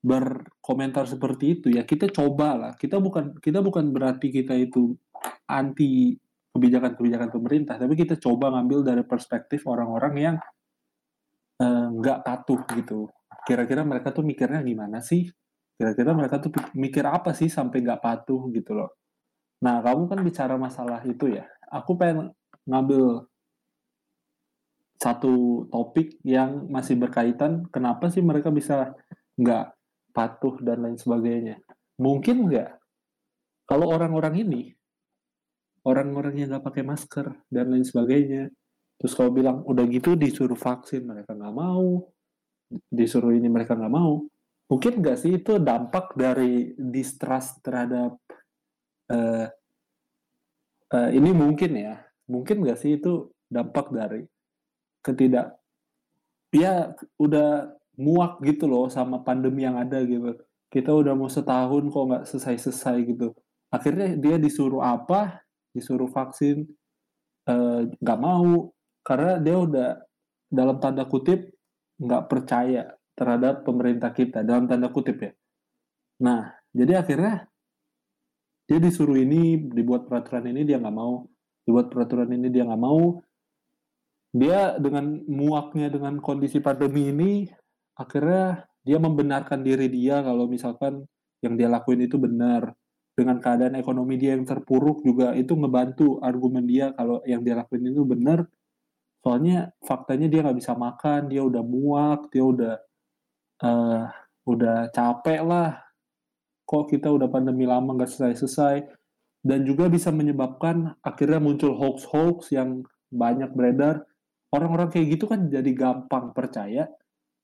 berkomentar 0.00 1.04
seperti 1.04 1.60
itu 1.60 1.66
ya 1.74 1.82
kita 1.82 2.06
coba 2.14 2.54
lah. 2.54 2.72
Kita 2.78 3.02
bukan 3.02 3.42
kita 3.42 3.60
bukan 3.66 3.90
berarti 3.90 4.30
kita 4.30 4.54
itu 4.54 4.94
anti 5.50 6.14
kebijakan-kebijakan 6.54 7.30
pemerintah, 7.34 7.74
tapi 7.78 7.94
kita 7.98 8.14
coba 8.18 8.54
ngambil 8.54 8.86
dari 8.86 9.02
perspektif 9.06 9.66
orang-orang 9.66 10.14
yang 10.18 10.36
eh, 11.62 11.86
nggak 11.98 12.18
uh, 12.22 12.24
patuh 12.26 12.60
gitu. 12.78 13.10
Kira-kira 13.46 13.82
mereka 13.82 14.14
tuh 14.14 14.22
mikirnya 14.22 14.62
gimana 14.62 15.02
sih? 15.02 15.26
Kira-kira 15.80 16.12
mereka 16.12 16.36
tuh 16.36 16.52
mikir 16.76 17.08
apa 17.08 17.32
sih 17.32 17.48
sampai 17.48 17.80
nggak 17.80 18.04
patuh 18.04 18.52
gitu 18.52 18.76
loh 18.76 19.00
Nah, 19.60 19.84
kamu 19.84 20.08
kan 20.08 20.20
bicara 20.24 20.54
masalah 20.56 21.04
itu 21.04 21.36
ya. 21.36 21.44
Aku 21.68 21.94
pengen 22.00 22.32
ngambil 22.64 23.28
satu 25.00 25.64
topik 25.72 26.20
yang 26.24 26.68
masih 26.68 26.96
berkaitan 26.96 27.68
kenapa 27.72 28.08
sih 28.12 28.20
mereka 28.20 28.52
bisa 28.52 28.92
nggak 29.36 29.72
patuh 30.12 30.60
dan 30.64 30.84
lain 30.84 30.96
sebagainya. 30.96 31.60
Mungkin 32.00 32.48
nggak 32.48 32.68
kalau 33.68 33.92
orang-orang 33.92 34.44
ini, 34.44 34.62
orang-orang 35.84 36.40
yang 36.40 36.48
nggak 36.56 36.64
pakai 36.64 36.84
masker 36.84 37.26
dan 37.52 37.70
lain 37.70 37.84
sebagainya, 37.84 38.48
terus 38.96 39.12
kalau 39.12 39.30
bilang 39.32 39.62
udah 39.64 39.84
gitu 39.88 40.16
disuruh 40.16 40.58
vaksin 40.58 41.04
mereka 41.04 41.36
nggak 41.36 41.54
mau, 41.54 42.08
disuruh 42.88 43.32
ini 43.36 43.48
mereka 43.48 43.76
nggak 43.76 43.92
mau. 43.92 44.24
Mungkin 44.70 45.02
nggak 45.02 45.18
sih 45.18 45.42
itu 45.42 45.58
dampak 45.58 46.14
dari 46.14 46.78
distrust 46.78 47.58
terhadap 47.66 48.14
uh, 49.10 49.50
uh, 50.94 51.08
ini 51.10 51.34
mungkin 51.34 51.74
ya, 51.74 52.06
mungkin 52.30 52.62
nggak 52.62 52.78
sih 52.78 53.02
itu 53.02 53.34
dampak 53.50 53.90
dari 53.90 54.22
ketidak 55.02 55.60
ya 56.54 56.94
udah 57.18 57.74
muak 57.98 58.42
gitu 58.42 58.66
loh 58.66 58.86
sama 58.90 59.22
pandemi 59.22 59.66
yang 59.66 59.78
ada 59.78 60.02
gitu. 60.02 60.38
Kita 60.70 60.94
udah 60.94 61.14
mau 61.18 61.26
setahun 61.26 61.90
kok 61.90 62.04
nggak 62.06 62.24
selesai-selesai 62.30 62.96
gitu. 63.06 63.34
Akhirnya 63.70 64.14
dia 64.18 64.36
disuruh 64.38 64.82
apa? 64.82 65.42
Disuruh 65.70 66.10
vaksin 66.10 66.66
eh, 67.46 67.80
nggak 67.90 68.18
uh, 68.18 68.22
mau 68.22 68.70
karena 69.06 69.38
dia 69.38 69.56
udah 69.58 69.90
dalam 70.50 70.76
tanda 70.82 71.06
kutip 71.06 71.50
nggak 72.02 72.26
percaya 72.26 72.90
terhadap 73.20 73.68
pemerintah 73.68 74.16
kita 74.16 74.40
dalam 74.40 74.64
tanda 74.64 74.88
kutip 74.88 75.20
ya. 75.20 75.32
Nah, 76.24 76.56
jadi 76.72 77.04
akhirnya 77.04 77.44
dia 78.64 78.78
disuruh 78.80 79.20
ini 79.20 79.60
dibuat 79.68 80.08
peraturan 80.08 80.48
ini 80.48 80.64
dia 80.64 80.80
nggak 80.80 80.96
mau. 80.96 81.28
Dibuat 81.68 81.92
peraturan 81.92 82.32
ini 82.32 82.48
dia 82.48 82.64
nggak 82.64 82.80
mau. 82.80 83.20
Dia 84.32 84.78
dengan 84.80 85.20
muaknya 85.28 85.92
dengan 85.92 86.22
kondisi 86.22 86.62
pandemi 86.64 87.10
ini 87.12 87.32
akhirnya 87.98 88.64
dia 88.86 88.96
membenarkan 89.02 89.60
diri 89.60 89.90
dia 89.90 90.22
kalau 90.24 90.46
misalkan 90.48 91.04
yang 91.44 91.60
dia 91.60 91.68
lakuin 91.68 92.08
itu 92.08 92.16
benar. 92.16 92.72
Dengan 93.12 93.36
keadaan 93.42 93.76
ekonomi 93.76 94.16
dia 94.16 94.32
yang 94.32 94.48
terpuruk 94.48 95.04
juga 95.04 95.36
itu 95.36 95.52
ngebantu 95.52 96.22
argumen 96.24 96.64
dia 96.64 96.94
kalau 96.96 97.20
yang 97.28 97.44
dia 97.44 97.58
lakuin 97.58 97.90
itu 97.90 98.06
benar. 98.06 98.48
Soalnya 99.20 99.74
faktanya 99.84 100.30
dia 100.32 100.40
nggak 100.46 100.56
bisa 100.56 100.72
makan 100.72 101.28
dia 101.28 101.44
udah 101.44 101.60
muak 101.60 102.32
dia 102.32 102.40
udah 102.46 102.78
uh, 103.64 104.08
udah 104.48 104.88
capek 104.92 105.40
lah. 105.44 105.80
Kok 106.64 106.90
kita 106.90 107.10
udah 107.10 107.26
pandemi 107.26 107.66
lama 107.66 107.96
nggak 107.96 108.10
selesai-selesai? 108.10 108.86
Dan 109.40 109.64
juga 109.64 109.88
bisa 109.88 110.12
menyebabkan 110.12 110.94
akhirnya 111.00 111.40
muncul 111.40 111.72
hoax-hoax 111.72 112.52
yang 112.52 112.84
banyak 113.10 113.50
beredar. 113.56 114.04
Orang-orang 114.52 114.90
kayak 114.90 115.18
gitu 115.18 115.30
kan 115.30 115.46
jadi 115.46 115.70
gampang 115.72 116.34
percaya 116.34 116.90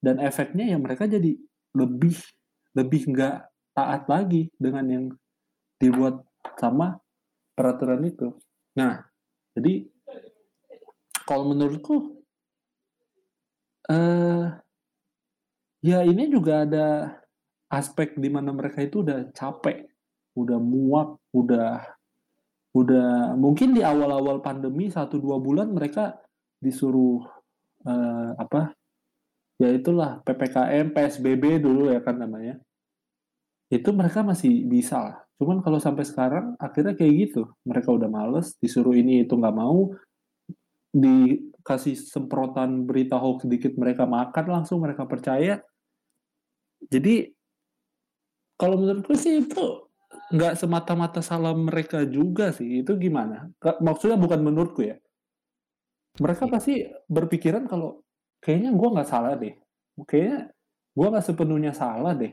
dan 0.02 0.20
efeknya 0.20 0.74
ya 0.74 0.78
mereka 0.78 1.06
jadi 1.08 1.38
lebih 1.72 2.18
lebih 2.76 3.02
nggak 3.14 3.36
taat 3.72 4.02
lagi 4.10 4.50
dengan 4.58 4.84
yang 4.86 5.04
dibuat 5.80 6.20
sama 6.58 6.98
peraturan 7.54 8.04
itu. 8.04 8.34
Nah 8.76 9.06
jadi 9.56 9.86
kalau 11.24 11.54
menurutku 11.54 12.22
eh 13.86 14.65
ya 15.86 16.02
ini 16.02 16.26
juga 16.26 16.66
ada 16.66 17.14
aspek 17.70 18.18
di 18.18 18.26
mana 18.26 18.50
mereka 18.50 18.82
itu 18.82 19.06
udah 19.06 19.30
capek, 19.30 19.86
udah 20.34 20.58
muak, 20.58 21.22
udah 21.30 21.86
udah 22.76 23.32
mungkin 23.38 23.72
di 23.72 23.80
awal-awal 23.80 24.42
pandemi 24.44 24.92
satu 24.92 25.16
dua 25.16 25.40
bulan 25.40 25.72
mereka 25.72 26.20
disuruh 26.60 27.24
uh, 27.88 28.30
apa 28.36 28.76
ya 29.56 29.72
itulah 29.72 30.20
ppkm 30.20 30.92
psbb 30.92 31.62
dulu 31.62 31.94
ya 31.94 32.02
kan 32.02 32.18
namanya. 32.18 32.58
Itu 33.70 33.94
mereka 33.94 34.26
masih 34.26 34.66
bisa 34.66 34.98
lah. 34.98 35.16
Cuman 35.38 35.62
kalau 35.62 35.78
sampai 35.78 36.04
sekarang 36.06 36.54
akhirnya 36.58 36.94
kayak 36.98 37.14
gitu. 37.30 37.50
Mereka 37.66 37.88
udah 37.94 38.10
males 38.10 38.58
disuruh 38.58 38.94
ini 38.94 39.26
itu 39.26 39.34
nggak 39.34 39.56
mau 39.56 39.90
dikasih 40.96 41.98
semprotan 41.98 42.88
berita 42.88 43.20
hoax 43.20 43.44
sedikit 43.44 43.76
mereka 43.76 44.08
makan 44.08 44.44
langsung 44.48 44.80
mereka 44.80 45.04
percaya 45.04 45.60
jadi 46.86 47.30
kalau 48.56 48.80
menurutku 48.80 49.12
sih 49.16 49.44
itu 49.44 49.86
nggak 50.32 50.58
semata-mata 50.58 51.20
salah 51.22 51.52
mereka 51.54 52.02
juga 52.08 52.50
sih. 52.50 52.82
Itu 52.82 52.96
gimana? 52.98 53.46
Maksudnya 53.60 54.18
bukan 54.18 54.40
menurutku 54.42 54.82
ya. 54.82 54.96
Mereka 56.16 56.48
iya. 56.48 56.52
pasti 56.52 56.74
berpikiran 57.06 57.68
kalau 57.68 58.00
kayaknya 58.40 58.72
gue 58.72 58.88
nggak 58.96 59.08
salah 59.08 59.36
deh. 59.36 59.54
Kayaknya 60.08 60.38
gue 60.96 61.06
nggak 61.12 61.26
sepenuhnya 61.26 61.72
salah 61.76 62.16
deh. 62.16 62.32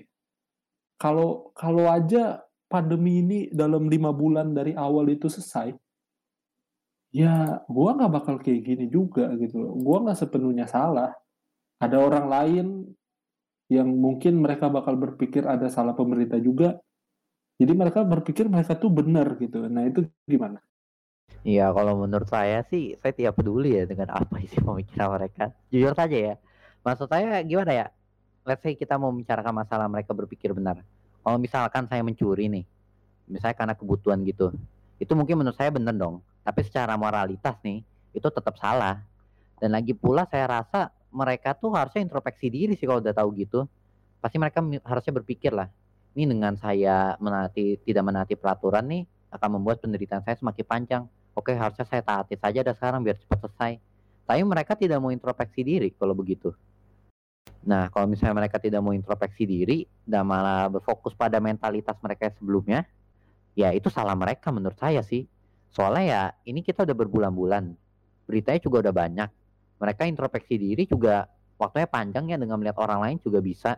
Kalau 0.96 1.52
kalau 1.52 1.92
aja 1.92 2.40
pandemi 2.72 3.20
ini 3.20 3.40
dalam 3.52 3.92
lima 3.92 4.16
bulan 4.16 4.56
dari 4.56 4.72
awal 4.72 5.12
itu 5.12 5.28
selesai, 5.28 5.76
ya 7.12 7.60
gue 7.68 7.90
nggak 8.00 8.12
bakal 8.12 8.36
kayak 8.40 8.64
gini 8.64 8.86
juga 8.88 9.28
gitu. 9.36 9.60
Gue 9.84 9.98
nggak 10.00 10.18
sepenuhnya 10.18 10.66
salah. 10.66 11.12
Ada 11.84 12.00
orang 12.00 12.26
lain 12.32 12.68
yang 13.74 13.90
mungkin 13.90 14.38
mereka 14.38 14.70
bakal 14.70 14.94
berpikir 14.94 15.50
ada 15.50 15.66
salah 15.74 15.98
pemerintah 15.98 16.38
juga. 16.38 16.78
Jadi 17.58 17.74
mereka 17.74 18.06
berpikir 18.06 18.46
mereka 18.46 18.78
tuh 18.78 18.94
benar 18.94 19.34
gitu. 19.42 19.66
Nah 19.66 19.90
itu 19.90 20.06
gimana? 20.30 20.62
Iya, 21.42 21.74
kalau 21.74 22.06
menurut 22.06 22.30
saya 22.30 22.62
sih, 22.70 22.94
saya 23.02 23.12
tidak 23.12 23.42
peduli 23.42 23.76
ya 23.76 23.84
dengan 23.90 24.14
apa 24.14 24.38
isi 24.40 24.62
pemikiran 24.62 25.10
mereka. 25.18 25.50
Jujur 25.74 25.92
saja 25.98 26.18
ya. 26.18 26.36
Maksud 26.86 27.10
saya 27.10 27.42
gimana 27.42 27.72
ya? 27.74 27.88
Let's 28.46 28.62
say 28.62 28.78
kita 28.78 29.00
mau 29.00 29.10
membicarakan 29.10 29.64
masalah 29.64 29.88
mereka 29.90 30.12
berpikir 30.14 30.54
benar. 30.54 30.84
Kalau 31.24 31.38
misalkan 31.40 31.88
saya 31.88 32.04
mencuri 32.04 32.52
nih, 32.52 32.66
misalnya 33.32 33.56
karena 33.56 33.74
kebutuhan 33.80 34.20
gitu, 34.28 34.52
itu 35.00 35.12
mungkin 35.16 35.40
menurut 35.40 35.56
saya 35.56 35.72
benar 35.72 35.96
dong. 35.96 36.20
Tapi 36.44 36.60
secara 36.68 37.00
moralitas 37.00 37.56
nih, 37.64 37.80
itu 38.12 38.28
tetap 38.28 38.60
salah. 38.60 39.00
Dan 39.60 39.72
lagi 39.72 39.96
pula 39.96 40.28
saya 40.28 40.60
rasa 40.60 40.92
mereka 41.14 41.54
tuh 41.54 41.72
harusnya 41.78 42.02
introspeksi 42.02 42.50
diri 42.50 42.74
sih 42.74 42.90
kalau 42.90 43.00
udah 43.00 43.14
tahu 43.14 43.30
gitu. 43.38 43.70
Pasti 44.18 44.42
mereka 44.42 44.66
harusnya 44.88 45.14
berpikir 45.14 45.54
lah, 45.54 45.70
ini 46.18 46.26
dengan 46.30 46.58
saya 46.58 47.14
menaati 47.22 47.82
tidak 47.86 48.04
menaati 48.06 48.34
peraturan 48.34 48.86
nih 48.90 49.04
akan 49.34 49.60
membuat 49.60 49.82
penderitaan 49.82 50.26
saya 50.26 50.38
semakin 50.38 50.66
panjang. 50.66 51.04
Oke, 51.34 51.54
harusnya 51.58 51.86
saya 51.90 52.06
taati 52.06 52.38
saja 52.38 52.62
dah 52.62 52.74
sekarang 52.78 53.02
biar 53.02 53.18
cepat 53.18 53.38
selesai. 53.46 53.72
Tapi 54.24 54.42
mereka 54.46 54.78
tidak 54.78 55.02
mau 55.02 55.10
introspeksi 55.10 55.66
diri 55.66 55.90
kalau 55.98 56.14
begitu. 56.14 56.54
Nah, 57.66 57.90
kalau 57.90 58.06
misalnya 58.06 58.46
mereka 58.46 58.62
tidak 58.62 58.80
mau 58.84 58.94
introspeksi 58.94 59.44
diri 59.48 59.88
dan 60.06 60.28
malah 60.28 60.70
berfokus 60.70 61.16
pada 61.18 61.42
mentalitas 61.42 61.98
mereka 62.04 62.30
sebelumnya, 62.38 62.86
ya 63.58 63.74
itu 63.74 63.90
salah 63.90 64.14
mereka 64.14 64.54
menurut 64.54 64.78
saya 64.78 65.02
sih. 65.02 65.26
Soalnya 65.74 66.04
ya 66.06 66.22
ini 66.46 66.62
kita 66.62 66.86
udah 66.86 66.94
berbulan-bulan, 66.94 67.74
beritanya 68.30 68.62
juga 68.62 68.86
udah 68.86 68.94
banyak, 68.94 69.30
mereka 69.84 70.08
introspeksi 70.08 70.56
diri 70.56 70.88
juga 70.88 71.28
waktunya 71.60 71.92
panjang 71.92 72.32
ya 72.32 72.40
dengan 72.40 72.56
melihat 72.56 72.80
orang 72.80 73.04
lain 73.04 73.18
juga 73.20 73.44
bisa. 73.44 73.76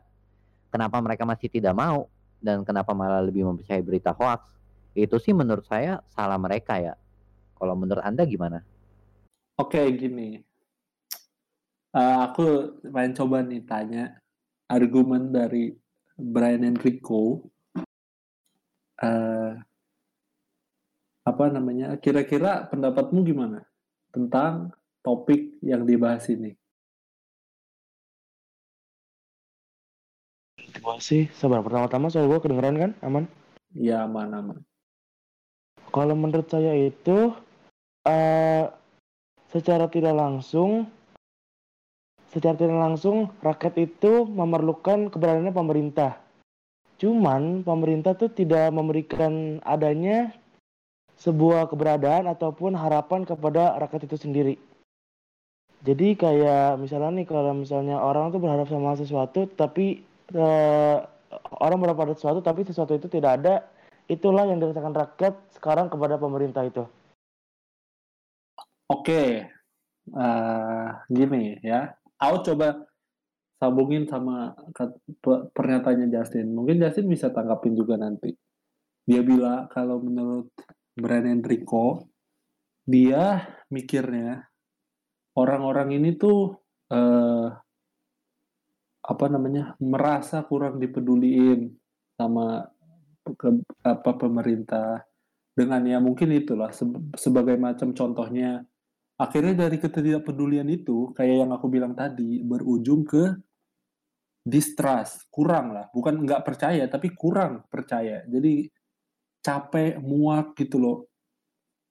Kenapa 0.70 1.02
mereka 1.02 1.26
masih 1.26 1.50
tidak 1.50 1.74
mau 1.74 2.06
dan 2.38 2.62
kenapa 2.62 2.94
malah 2.94 3.26
lebih 3.26 3.42
mempercayai 3.50 3.82
berita 3.82 4.14
hoax? 4.14 4.46
Itu 4.94 5.18
sih 5.18 5.34
menurut 5.34 5.66
saya 5.66 6.06
salah 6.14 6.38
mereka 6.38 6.78
ya. 6.78 6.94
Kalau 7.58 7.74
menurut 7.74 8.06
Anda 8.06 8.22
gimana? 8.30 8.62
Oke, 9.58 9.82
gini. 9.98 10.46
Uh, 11.96 12.28
aku 12.28 12.76
pengen 12.92 13.16
coba 13.18 13.42
nih 13.42 13.64
tanya 13.66 14.20
argumen 14.70 15.34
dari 15.34 15.74
Brian 16.20 16.62
Enrico. 16.62 17.50
Uh, 19.02 19.58
apa 21.26 21.44
namanya? 21.50 21.98
Kira-kira 21.98 22.70
pendapatmu 22.70 23.26
gimana 23.26 23.66
tentang 24.14 24.76
topik 25.06 25.62
yang 25.62 25.86
dibahas 25.86 26.26
ini? 26.34 26.58
Gua 30.82 30.98
sih 30.98 31.30
sabar 31.38 31.62
pertama-tama 31.62 32.10
soal 32.10 32.26
gua 32.26 32.42
kedengeran 32.42 32.82
kan 32.82 32.92
aman? 33.06 33.24
Ya 33.78 34.02
aman 34.10 34.34
aman. 34.34 34.58
Kalau 35.94 36.18
menurut 36.18 36.50
saya 36.50 36.74
itu 36.74 37.32
uh, 38.04 38.64
secara 39.54 39.88
tidak 39.88 40.18
langsung 40.18 40.90
secara 42.34 42.60
tidak 42.60 42.76
langsung 42.76 43.32
rakyat 43.40 43.80
itu 43.80 44.28
memerlukan 44.28 45.08
keberadaannya 45.08 45.56
pemerintah. 45.56 46.20
Cuman 47.00 47.64
pemerintah 47.64 48.12
tuh 48.16 48.28
tidak 48.28 48.76
memberikan 48.76 49.64
adanya 49.64 50.36
sebuah 51.16 51.72
keberadaan 51.72 52.28
ataupun 52.28 52.76
harapan 52.76 53.24
kepada 53.24 53.80
rakyat 53.80 54.12
itu 54.12 54.20
sendiri. 54.20 54.56
Jadi 55.86 56.18
kayak 56.18 56.82
misalnya 56.82 57.22
nih 57.22 57.28
kalau 57.30 57.54
misalnya 57.54 58.02
orang 58.02 58.34
tuh 58.34 58.42
berharap 58.42 58.66
sama 58.66 58.98
sesuatu 58.98 59.46
tapi 59.54 60.02
uh, 60.34 60.98
orang 61.62 61.78
berharap 61.78 62.10
pada 62.10 62.14
sesuatu 62.18 62.42
tapi 62.42 62.66
sesuatu 62.66 62.98
itu 62.98 63.06
tidak 63.06 63.38
ada, 63.38 63.70
itulah 64.10 64.50
yang 64.50 64.58
dirasakan 64.58 64.98
rakyat 64.98 65.38
sekarang 65.54 65.94
kepada 65.94 66.18
pemerintah 66.18 66.66
itu. 66.66 66.90
Oke, 68.90 69.46
uh, 70.14 70.88
gini 71.10 71.62
ya, 71.62 71.94
aku 72.18 72.54
coba 72.54 72.82
sambungin 73.62 74.10
sama 74.10 74.58
pernyataannya 75.54 76.10
Justin. 76.10 76.54
Mungkin 76.54 76.82
Justin 76.82 77.10
bisa 77.10 77.30
tanggapin 77.30 77.78
juga 77.78 77.98
nanti. 77.98 78.34
Dia 79.06 79.22
bilang 79.22 79.70
kalau 79.70 80.02
menurut 80.02 80.50
Brian 80.98 81.30
Enrico, 81.30 82.10
dia 82.86 83.46
mikirnya 83.70 84.50
orang-orang 85.36 86.00
ini 86.00 86.16
tuh 86.16 86.56
eh, 86.90 87.48
apa 89.06 89.26
namanya 89.30 89.78
merasa 89.78 90.42
kurang 90.42 90.82
dipeduliin 90.82 91.70
sama 92.18 92.66
ke, 93.38 93.50
apa 93.86 94.12
pemerintah. 94.18 95.06
Dengan 95.56 95.88
ya 95.88 96.04
mungkin 96.04 96.36
itulah 96.36 96.76
se, 96.76 96.84
sebagai 97.16 97.56
macam 97.56 97.96
contohnya 97.96 98.60
akhirnya 99.16 99.56
dari 99.56 99.80
ketidakpedulian 99.80 100.68
itu 100.68 101.16
kayak 101.16 101.48
yang 101.48 101.52
aku 101.56 101.72
bilang 101.72 101.96
tadi 101.96 102.44
berujung 102.44 103.08
ke 103.08 103.24
distrust. 104.44 105.32
Kurang 105.32 105.72
lah. 105.72 105.88
Bukan 105.96 106.28
nggak 106.28 106.44
percaya 106.44 106.84
tapi 106.92 107.16
kurang 107.16 107.64
percaya. 107.72 108.26
Jadi 108.28 108.68
capek 109.40 110.02
muak 110.02 110.58
gitu 110.60 110.82
loh. 110.82 110.98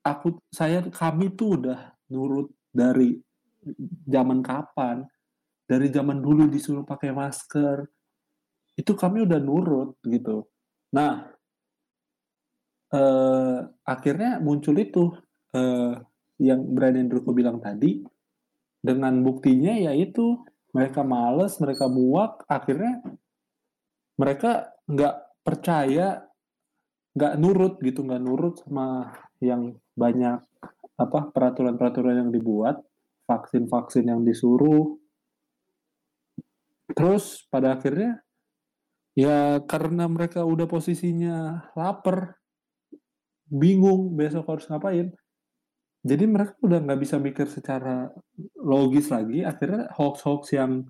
Aku 0.04 0.36
saya 0.52 0.84
kami 0.84 1.32
tuh 1.32 1.64
udah 1.64 1.96
nurut 2.12 2.52
dari 2.68 3.16
zaman 4.04 4.44
kapan? 4.44 5.04
Dari 5.64 5.88
zaman 5.88 6.20
dulu 6.20 6.46
disuruh 6.48 6.84
pakai 6.84 7.10
masker. 7.10 7.88
Itu 8.76 8.92
kami 8.94 9.24
udah 9.24 9.40
nurut 9.40 9.96
gitu. 10.04 10.44
Nah, 10.92 11.24
eh, 12.92 13.58
akhirnya 13.86 14.38
muncul 14.38 14.76
itu 14.76 15.14
eh, 15.54 15.94
yang 16.42 16.60
Brian 16.74 16.98
Andrew 16.98 17.24
bilang 17.32 17.58
tadi. 17.62 18.02
Dengan 18.84 19.24
buktinya 19.24 19.72
yaitu 19.72 20.44
mereka 20.76 21.00
males, 21.00 21.56
mereka 21.56 21.88
muak, 21.88 22.44
akhirnya 22.44 23.00
mereka 24.20 24.76
nggak 24.84 25.40
percaya, 25.40 26.20
nggak 27.16 27.34
nurut 27.40 27.80
gitu, 27.80 28.04
nggak 28.04 28.20
nurut 28.20 28.60
sama 28.60 29.08
yang 29.40 29.72
banyak 29.96 30.42
apa 30.94 31.20
peraturan-peraturan 31.34 32.26
yang 32.26 32.30
dibuat 32.30 32.78
vaksin-vaksin 33.24 34.08
yang 34.08 34.22
disuruh. 34.22 34.96
Terus 36.92 37.48
pada 37.48 37.74
akhirnya 37.74 38.20
ya 39.16 39.62
karena 39.64 40.04
mereka 40.10 40.44
udah 40.44 40.68
posisinya 40.68 41.70
lapar, 41.74 42.38
bingung 43.48 44.14
besok 44.14 44.48
harus 44.50 44.68
ngapain. 44.68 45.10
Jadi 46.04 46.24
mereka 46.28 46.52
udah 46.60 46.84
nggak 46.84 47.00
bisa 47.00 47.16
mikir 47.16 47.48
secara 47.48 48.12
logis 48.60 49.08
lagi. 49.08 49.40
Akhirnya 49.40 49.88
hoax-hoax 49.96 50.52
yang 50.52 50.84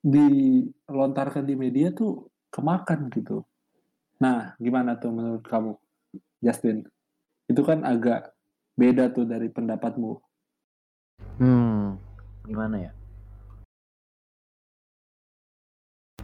dilontarkan 0.00 1.44
di 1.44 1.52
media 1.52 1.92
tuh 1.92 2.32
kemakan 2.48 3.12
gitu. 3.12 3.44
Nah, 4.24 4.56
gimana 4.56 4.96
tuh 4.96 5.12
menurut 5.12 5.44
kamu, 5.44 5.76
Justin? 6.40 6.84
Itu 7.44 7.60
kan 7.60 7.84
agak 7.84 8.32
beda 8.76 9.12
tuh 9.12 9.28
dari 9.28 9.52
pendapatmu. 9.52 10.29
Hmm, 11.40 11.96
gimana 12.44 12.76
ya? 12.76 12.92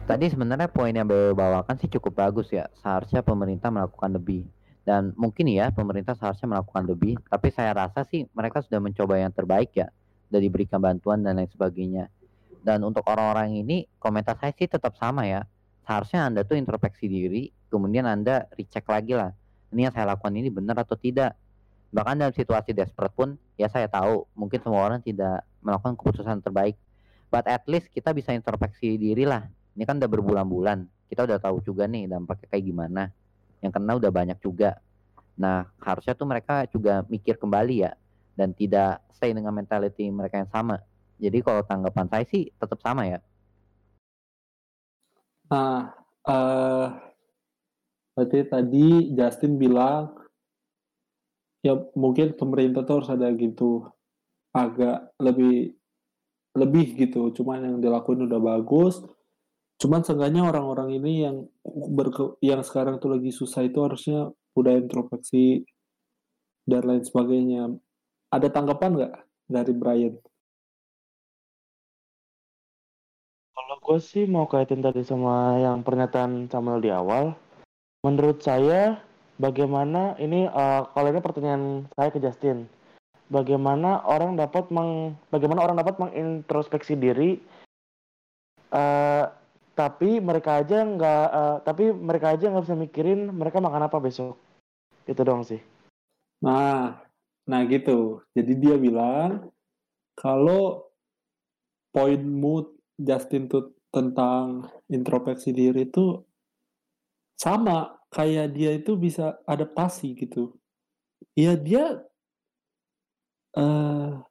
Tadi 0.07 0.31
sebenarnya 0.31 0.71
poin 0.71 0.95
yang 0.95 1.03
Bebe 1.03 1.35
bawakan 1.35 1.75
sih 1.83 1.91
cukup 1.91 2.15
bagus 2.15 2.47
ya. 2.47 2.71
Seharusnya 2.79 3.19
pemerintah 3.19 3.67
melakukan 3.67 4.15
lebih. 4.15 4.47
Dan 4.87 5.11
mungkin 5.19 5.51
ya 5.51 5.67
pemerintah 5.67 6.15
seharusnya 6.15 6.47
melakukan 6.47 6.87
lebih. 6.87 7.19
Tapi 7.27 7.51
saya 7.51 7.75
rasa 7.75 8.07
sih 8.07 8.23
mereka 8.31 8.63
sudah 8.63 8.79
mencoba 8.79 9.19
yang 9.19 9.35
terbaik 9.35 9.75
ya. 9.75 9.91
Dari 10.31 10.47
diberikan 10.47 10.79
bantuan 10.79 11.27
dan 11.27 11.35
lain 11.35 11.51
sebagainya. 11.51 12.07
Dan 12.63 12.87
untuk 12.87 13.03
orang-orang 13.03 13.59
ini 13.59 13.83
komentar 13.99 14.39
saya 14.39 14.55
sih 14.55 14.71
tetap 14.71 14.95
sama 14.95 15.27
ya. 15.27 15.43
Seharusnya 15.83 16.23
Anda 16.23 16.47
tuh 16.47 16.55
introspeksi 16.55 17.11
diri. 17.11 17.51
Kemudian 17.67 18.07
Anda 18.07 18.47
recheck 18.55 18.87
lagi 18.87 19.11
lah. 19.11 19.35
Ini 19.75 19.91
yang 19.91 19.93
saya 19.97 20.15
lakukan 20.15 20.31
ini 20.39 20.47
benar 20.47 20.87
atau 20.87 20.95
tidak 20.95 21.35
bahkan 21.93 22.19
dalam 22.19 22.35
situasi 22.35 22.75
desperate 22.75 23.15
pun 23.15 23.39
ya 23.55 23.71
saya 23.71 23.87
tahu 23.87 24.27
mungkin 24.35 24.59
semua 24.59 24.83
orang 24.83 24.99
tidak 24.99 25.43
melakukan 25.63 25.95
keputusan 25.95 26.43
terbaik. 26.43 26.75
But 27.27 27.47
at 27.47 27.67
least 27.67 27.91
kita 27.91 28.15
bisa 28.15 28.31
introspeksi 28.31 28.95
diri 28.95 29.27
lah. 29.27 29.43
Ini 29.75 29.83
kan 29.83 29.99
udah 29.99 30.09
berbulan-bulan 30.09 30.87
kita 31.07 31.23
udah 31.23 31.39
tahu 31.39 31.63
juga 31.63 31.87
nih 31.87 32.07
dampaknya 32.07 32.47
kayak 32.51 32.65
gimana. 32.67 33.03
Yang 33.63 33.71
kena 33.79 33.91
udah 33.97 34.11
banyak 34.11 34.37
juga. 34.43 34.77
Nah 35.39 35.65
harusnya 35.81 36.13
tuh 36.13 36.27
mereka 36.27 36.67
juga 36.69 37.03
mikir 37.07 37.39
kembali 37.39 37.75
ya 37.87 37.91
dan 38.37 38.53
tidak 38.53 39.01
stay 39.15 39.33
dengan 39.33 39.55
mentality 39.55 40.11
mereka 40.11 40.43
yang 40.43 40.51
sama. 40.51 40.83
Jadi 41.17 41.41
kalau 41.41 41.65
tanggapan 41.65 42.07
saya 42.11 42.25
sih 42.29 42.51
tetap 42.53 42.77
sama 42.83 43.07
ya. 43.07 43.19
Nah 45.49 45.95
uh, 46.27 46.85
berarti 48.13 48.39
tadi 48.45 48.87
Justin 49.15 49.57
bilang 49.57 50.26
ya 51.67 51.75
mungkin 51.99 52.31
pemerintah 52.39 52.87
tuh 52.87 53.03
harus 53.03 53.11
ada 53.11 53.27
gitu. 53.35 53.83
Agak 54.55 55.11
lebih 55.19 55.75
lebih 56.55 56.95
gitu. 56.95 57.29
Cuman 57.35 57.67
yang 57.67 57.77
dilakuin 57.83 58.23
udah 58.25 58.39
bagus. 58.39 59.03
Cuman 59.77 60.01
seenggaknya 60.01 60.41
orang-orang 60.41 60.97
ini 60.97 61.13
yang 61.27 61.45
berke, 61.93 62.39
yang 62.41 62.65
sekarang 62.65 62.97
tuh 62.97 63.13
lagi 63.13 63.29
susah 63.29 63.61
itu 63.61 63.77
harusnya 63.85 64.33
udah 64.57 64.73
introspeksi 64.73 65.69
dan 66.65 66.81
lain 66.81 67.05
sebagainya. 67.05 67.77
Ada 68.33 68.49
tanggapan 68.49 68.91
nggak 68.97 69.13
dari 69.45 69.73
Brian? 69.77 70.15
Kalau 73.53 73.77
gue 73.83 73.99
sih 74.01 74.25
mau 74.25 74.49
kaitin 74.49 74.81
tadi 74.81 75.05
sama 75.05 75.61
yang 75.61 75.85
pernyataan 75.85 76.49
Samuel 76.49 76.81
di 76.81 76.89
awal, 76.89 77.37
menurut 78.01 78.41
saya 78.41 78.97
bagaimana 79.37 80.17
ini 80.17 80.49
uh, 80.49 80.89
kalau 80.91 81.07
ini 81.09 81.21
pertanyaan 81.21 81.85
saya 81.93 82.09
ke 82.09 82.19
Justin. 82.21 82.69
Bagaimana 83.27 84.07
orang 84.07 84.39
dapat 84.39 84.71
meng 84.71 85.19
bagaimana 85.29 85.59
orang 85.59 85.75
dapat 85.75 85.99
mengintrospeksi 85.99 86.95
diri 86.95 87.35
uh, 88.71 89.27
tapi 89.75 90.23
mereka 90.23 90.63
aja 90.63 90.81
nggak 90.87 91.25
uh, 91.29 91.57
tapi 91.61 91.91
mereka 91.91 92.33
aja 92.33 92.47
nggak 92.47 92.65
bisa 92.65 92.77
mikirin 92.79 93.29
mereka 93.29 93.59
makan 93.59 93.85
apa 93.85 93.99
besok. 93.99 94.39
Itu 95.03 95.21
dong 95.27 95.43
sih. 95.43 95.59
Nah 96.39 97.03
nah 97.43 97.61
gitu. 97.67 98.23
Jadi 98.31 98.53
dia 98.55 98.75
bilang 98.79 99.51
kalau 100.15 100.87
poin 101.91 102.23
mood 102.23 102.71
Justin 102.95 103.51
tuh 103.51 103.75
tentang 103.91 104.71
introspeksi 104.87 105.51
diri 105.51 105.83
itu 105.83 106.23
sama 107.35 107.96
kayak 108.11 108.55
dia 108.55 108.71
itu 108.75 108.95
bisa 108.95 109.39
adaptasi 109.43 110.15
gitu. 110.15 110.55
Ya 111.37 111.53
dia 111.57 112.01
uh, 113.57 114.21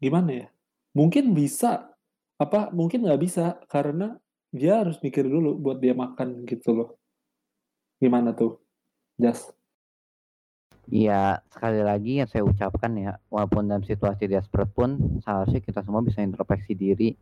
gimana 0.00 0.30
ya? 0.30 0.46
Mungkin 0.94 1.34
bisa, 1.34 1.90
apa 2.38 2.70
mungkin 2.70 3.06
nggak 3.06 3.22
bisa 3.22 3.58
karena 3.66 4.18
dia 4.54 4.82
harus 4.82 4.98
mikir 5.02 5.26
dulu 5.26 5.58
buat 5.58 5.82
dia 5.82 5.94
makan 5.94 6.46
gitu 6.46 6.70
loh. 6.70 6.90
Gimana 7.98 8.30
tuh, 8.30 8.62
Jas? 9.18 9.50
Iya, 10.84 11.40
sekali 11.48 11.80
lagi 11.80 12.20
yang 12.20 12.28
saya 12.28 12.44
ucapkan 12.44 12.92
ya, 12.92 13.16
walaupun 13.32 13.64
dalam 13.64 13.80
situasi 13.80 14.28
desperate 14.28 14.68
pun 14.76 15.00
seharusnya 15.24 15.64
kita 15.64 15.80
semua 15.80 16.04
bisa 16.04 16.20
introspeksi 16.20 16.76
diri 16.76 17.16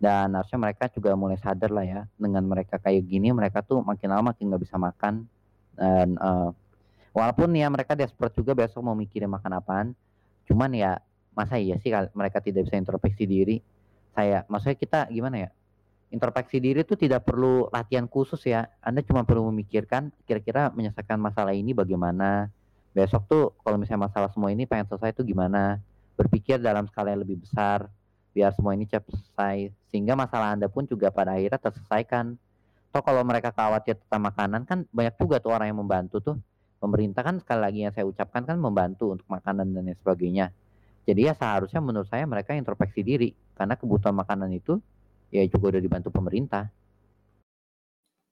dan 0.00 0.32
harusnya 0.32 0.56
mereka 0.56 0.88
juga 0.88 1.12
mulai 1.12 1.36
sadar 1.36 1.68
lah 1.68 1.84
ya 1.84 2.02
dengan 2.16 2.40
mereka 2.48 2.80
kayak 2.80 3.04
gini 3.04 3.30
mereka 3.36 3.60
tuh 3.60 3.84
makin 3.84 4.08
lama 4.08 4.32
makin 4.32 4.48
nggak 4.48 4.62
bisa 4.64 4.80
makan 4.80 5.28
dan 5.76 6.16
uh, 6.16 6.50
walaupun 7.12 7.52
ya 7.52 7.68
mereka 7.68 7.92
desperate 7.92 8.32
juga 8.32 8.56
besok 8.56 8.80
mau 8.80 8.96
mikirin 8.96 9.28
makan 9.28 9.60
apaan 9.60 9.88
cuman 10.48 10.72
ya 10.72 10.96
masa 11.36 11.60
iya 11.60 11.76
sih 11.78 11.92
mereka 12.16 12.40
tidak 12.40 12.66
bisa 12.66 12.80
introspeksi 12.80 13.28
diri 13.28 13.60
saya 14.16 14.42
maksudnya 14.48 14.80
kita 14.80 15.00
gimana 15.12 15.46
ya 15.46 15.50
introspeksi 16.10 16.58
diri 16.58 16.82
itu 16.82 16.98
tidak 16.98 17.22
perlu 17.22 17.70
latihan 17.70 18.10
khusus 18.10 18.42
ya. 18.42 18.66
Anda 18.82 19.00
cuma 19.06 19.22
perlu 19.22 19.46
memikirkan 19.54 20.10
kira-kira 20.26 20.74
menyelesaikan 20.74 21.16
masalah 21.16 21.54
ini 21.54 21.70
bagaimana. 21.70 22.50
Besok 22.90 23.22
tuh 23.30 23.44
kalau 23.62 23.78
misalnya 23.78 24.10
masalah 24.10 24.28
semua 24.34 24.50
ini 24.50 24.66
pengen 24.66 24.90
selesai 24.90 25.14
itu 25.14 25.22
gimana. 25.22 25.78
Berpikir 26.18 26.58
dalam 26.58 26.90
skala 26.90 27.14
yang 27.14 27.22
lebih 27.22 27.46
besar 27.46 27.86
biar 28.30 28.54
semua 28.54 28.74
ini 28.74 28.86
cepat 28.86 29.10
selesai. 29.10 29.74
Sehingga 29.90 30.14
masalah 30.14 30.54
Anda 30.54 30.70
pun 30.70 30.86
juga 30.86 31.10
pada 31.10 31.36
akhirnya 31.36 31.58
terselesaikan. 31.58 32.36
Toh 32.90 33.02
kalau 33.06 33.22
mereka 33.22 33.54
khawatir 33.54 33.98
tentang 34.02 34.22
makanan 34.26 34.62
kan 34.66 34.78
banyak 34.90 35.14
juga 35.18 35.38
tuh 35.38 35.54
orang 35.54 35.70
yang 35.70 35.78
membantu 35.78 36.18
tuh. 36.22 36.36
Pemerintah 36.80 37.20
kan 37.20 37.36
sekali 37.38 37.60
lagi 37.60 37.78
yang 37.84 37.92
saya 37.92 38.08
ucapkan 38.08 38.42
kan 38.42 38.56
membantu 38.56 39.12
untuk 39.12 39.28
makanan 39.28 39.68
dan 39.70 39.84
lain 39.84 39.98
sebagainya. 40.00 40.48
Jadi 41.04 41.28
ya 41.28 41.36
seharusnya 41.36 41.84
menurut 41.84 42.08
saya 42.08 42.24
mereka 42.24 42.56
introspeksi 42.56 43.04
diri 43.04 43.30
karena 43.52 43.76
kebutuhan 43.76 44.16
makanan 44.16 44.48
itu 44.56 44.80
ya 45.28 45.44
juga 45.44 45.76
udah 45.76 45.82
dibantu 45.82 46.08
pemerintah. 46.08 46.72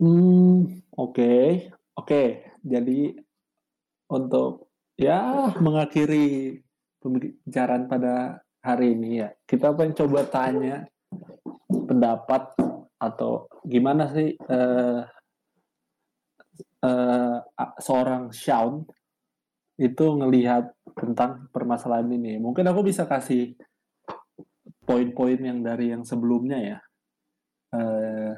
Hmm, 0.01 0.81
oke. 0.97 1.13
Okay. 1.13 1.45
Oke, 1.99 2.15
okay. 2.15 2.29
jadi 2.63 3.11
untuk 4.07 4.71
ya 4.95 5.51
mengakhiri 5.59 6.63
pembicaraan 7.03 7.91
pada 7.91 8.39
hari 8.62 8.94
ini 8.94 9.23
ya, 9.23 9.29
kita 9.47 9.75
pengen 9.75 9.94
coba 9.97 10.27
tanya 10.29 10.87
pendapat 11.68 12.53
atau 12.99 13.47
gimana 13.62 14.11
sih 14.11 14.35
uh, 14.51 15.07
uh, 16.83 17.38
seorang 17.79 18.35
Sean 18.35 18.83
itu 19.79 20.07
ngelihat 20.18 20.75
tentang 20.99 21.47
permasalahan 21.55 22.11
ini. 22.11 22.42
Mungkin 22.42 22.66
aku 22.66 22.90
bisa 22.90 23.07
kasih 23.07 23.55
poin-poin 24.83 25.38
yang 25.38 25.62
dari 25.62 25.94
yang 25.94 26.03
sebelumnya 26.03 26.59
ya. 26.59 26.79
Eh, 27.79 28.33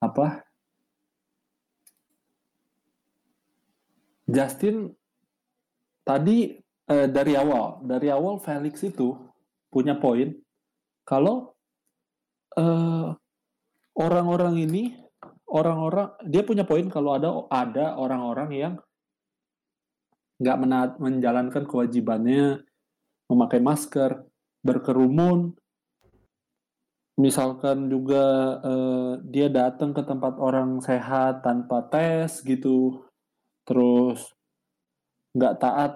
apa? 0.00 0.40
Justin 4.24 4.88
tadi 6.00 6.56
eh, 6.88 7.08
dari 7.12 7.36
awal 7.36 7.84
dari 7.84 8.08
awal 8.08 8.40
Felix 8.40 8.80
itu 8.80 9.12
punya 9.74 9.98
poin. 9.98 10.38
Kalau 11.02 11.58
eh, 12.54 13.10
orang-orang 13.98 14.54
ini 14.62 14.94
orang-orang 15.50 16.14
dia 16.26 16.42
punya 16.42 16.62
poin 16.66 16.86
kalau 16.90 17.14
ada 17.14 17.30
ada 17.50 17.94
orang-orang 17.98 18.50
yang 18.54 18.74
nggak 20.42 20.58
menjalankan 20.98 21.62
kewajibannya 21.62 22.66
memakai 23.30 23.62
masker 23.62 24.26
berkerumun. 24.66 25.54
Misalkan 27.14 27.86
juga 27.86 28.58
uh, 28.58 29.12
dia 29.22 29.46
datang 29.46 29.94
ke 29.94 30.02
tempat 30.02 30.34
orang 30.34 30.82
sehat 30.82 31.46
tanpa 31.46 31.86
tes 31.86 32.42
gitu, 32.42 33.06
terus 33.62 34.34
nggak 35.38 35.54
taat 35.62 35.92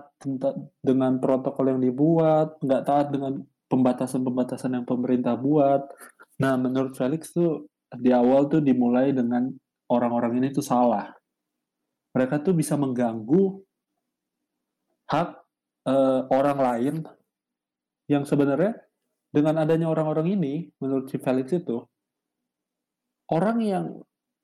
dengan 0.79 1.19
protokol 1.19 1.75
yang 1.75 1.83
dibuat, 1.83 2.63
nggak 2.63 2.87
taat 2.87 3.11
dengan 3.11 3.43
pembatasan-pembatasan 3.69 4.81
yang 4.81 4.87
pemerintah 4.89 5.37
buat. 5.37 5.85
Nah, 6.41 6.57
menurut 6.57 6.97
Felix 6.97 7.33
tuh 7.33 7.69
di 7.89 8.13
awal 8.13 8.49
tuh 8.49 8.61
dimulai 8.61 9.13
dengan 9.13 9.49
orang-orang 9.89 10.41
ini 10.41 10.49
tuh 10.53 10.65
salah. 10.65 11.09
Mereka 12.13 12.45
tuh 12.45 12.57
bisa 12.57 12.77
mengganggu 12.77 13.61
hak 15.09 15.29
uh, 15.89 16.21
orang 16.29 16.59
lain 16.59 16.95
yang 18.09 18.25
sebenarnya 18.25 18.77
dengan 19.29 19.61
adanya 19.61 19.93
orang-orang 19.93 20.33
ini, 20.33 20.73
menurut 20.81 21.13
si 21.13 21.21
Felix 21.21 21.53
itu, 21.53 21.85
orang 23.29 23.59
yang 23.61 23.87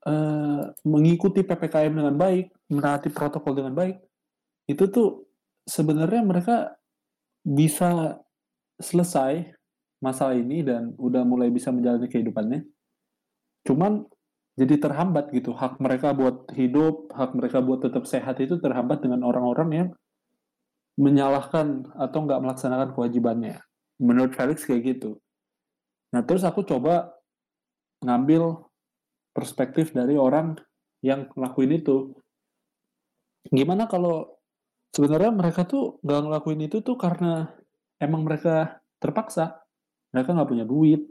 uh, 0.04 0.62
mengikuti 0.84 1.40
PPKM 1.40 1.92
dengan 1.92 2.14
baik, 2.16 2.52
menaati 2.68 3.08
protokol 3.08 3.56
dengan 3.56 3.72
baik, 3.72 3.96
itu 4.68 4.84
tuh 4.92 5.24
sebenarnya 5.64 6.20
mereka 6.20 6.56
bisa 7.44 8.20
selesai 8.78 9.54
masalah 10.02 10.37
ini 10.37 10.60
dan 10.60 10.92
udah 11.00 11.24
mulai 11.24 11.48
bisa 11.48 11.72
menjalani 11.72 12.10
kehidupannya. 12.10 12.60
Cuman 13.64 14.04
jadi 14.54 14.78
terhambat 14.78 15.34
gitu. 15.34 15.50
Hak 15.56 15.82
mereka 15.82 16.14
buat 16.14 16.52
hidup, 16.54 17.10
hak 17.10 17.34
mereka 17.34 17.58
buat 17.64 17.82
tetap 17.82 18.06
sehat 18.06 18.38
itu 18.38 18.60
terhambat 18.62 19.02
dengan 19.02 19.26
orang-orang 19.26 19.70
yang 19.72 19.88
menyalahkan 20.94 21.90
atau 21.98 22.18
nggak 22.22 22.42
melaksanakan 22.42 22.94
kewajibannya. 22.94 23.58
Menurut 23.98 24.37
Felix 24.38 24.62
kayak 24.62 24.94
gitu. 24.94 25.18
Nah 26.14 26.22
terus 26.22 26.46
aku 26.46 26.62
coba 26.62 27.10
ngambil 28.04 28.62
perspektif 29.34 29.90
dari 29.90 30.14
orang 30.14 30.54
yang 31.02 31.26
ngelakuin 31.34 31.82
itu. 31.82 32.14
Gimana 33.50 33.90
kalau 33.90 34.38
sebenarnya 34.94 35.34
mereka 35.34 35.66
tuh 35.66 35.98
nggak 36.06 36.20
ngelakuin 36.30 36.62
itu 36.70 36.78
tuh 36.78 36.94
karena 36.94 37.50
emang 38.04 38.22
mereka 38.22 38.78
terpaksa. 39.00 39.64
Mereka 40.12 40.36
nggak 40.36 40.50
punya 40.50 40.66
duit. 40.68 41.02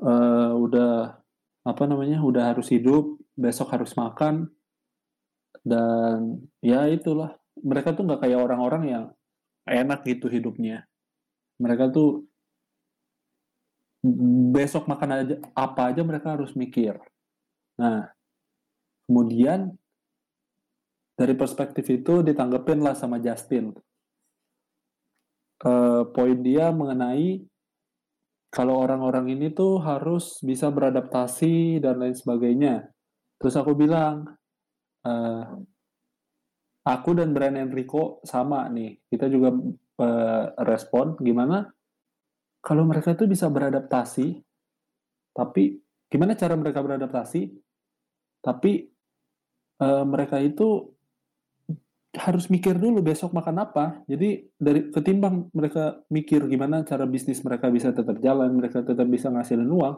Uh, 0.00 0.56
udah 0.56 1.20
apa 1.60 1.82
namanya 1.84 2.24
udah 2.24 2.56
harus 2.56 2.72
hidup 2.72 3.20
besok 3.36 3.70
harus 3.70 3.92
makan. 3.94 4.48
Dan 5.60 6.48
ya 6.64 6.88
itulah. 6.88 7.36
Mereka 7.60 7.92
tuh 7.92 8.08
nggak 8.08 8.24
kayak 8.24 8.40
orang-orang 8.40 8.82
yang 8.88 9.04
enak 9.68 10.00
gitu 10.08 10.32
hidupnya. 10.32 10.88
Mereka 11.60 11.92
tuh 11.92 12.24
besok 14.50 14.88
makan 14.88 15.10
aja 15.12 15.36
apa 15.52 15.92
aja 15.92 16.00
mereka 16.00 16.32
harus 16.32 16.56
mikir. 16.56 16.96
Nah, 17.76 18.08
kemudian 19.04 19.76
dari 21.20 21.36
perspektif 21.36 21.84
itu 21.92 22.24
ditanggepin 22.24 22.80
lah 22.80 22.96
sama 22.96 23.20
Justin. 23.20 23.76
Uh, 25.60 26.08
poin 26.16 26.40
dia 26.40 26.72
mengenai 26.72 27.44
kalau 28.48 28.80
orang-orang 28.80 29.36
ini 29.36 29.52
tuh 29.52 29.78
harus 29.78 30.40
bisa 30.40 30.72
beradaptasi 30.72 31.78
dan 31.84 32.00
lain 32.00 32.16
sebagainya. 32.16 32.88
Terus 33.36 33.54
aku 33.60 33.76
bilang, 33.76 34.24
uh, 35.04 35.44
aku 36.84 37.10
dan 37.14 37.36
Brian 37.36 37.60
Enrico 37.60 38.24
sama 38.24 38.66
nih. 38.72 38.98
Kita 39.06 39.28
juga 39.28 39.52
uh, 40.00 40.44
respon 40.64 41.14
gimana 41.20 41.68
kalau 42.60 42.84
mereka 42.84 43.16
itu 43.16 43.24
bisa 43.28 43.48
beradaptasi 43.48 44.40
tapi 45.32 45.80
gimana 46.12 46.36
cara 46.36 46.56
mereka 46.56 46.84
beradaptasi 46.84 47.48
tapi 48.44 48.88
uh, 49.80 50.04
mereka 50.04 50.40
itu 50.40 50.92
harus 52.10 52.50
mikir 52.50 52.74
dulu 52.74 53.02
besok 53.06 53.30
makan 53.30 53.62
apa. 53.62 54.02
Jadi 54.10 54.42
dari 54.58 54.90
ketimbang 54.90 55.46
mereka 55.54 56.02
mikir 56.10 56.50
gimana 56.50 56.82
cara 56.82 57.06
bisnis 57.06 57.38
mereka 57.46 57.70
bisa 57.70 57.94
tetap 57.94 58.18
jalan 58.18 58.50
mereka 58.58 58.82
tetap 58.82 59.06
bisa 59.06 59.30
ngasilin 59.30 59.70
uang 59.70 59.96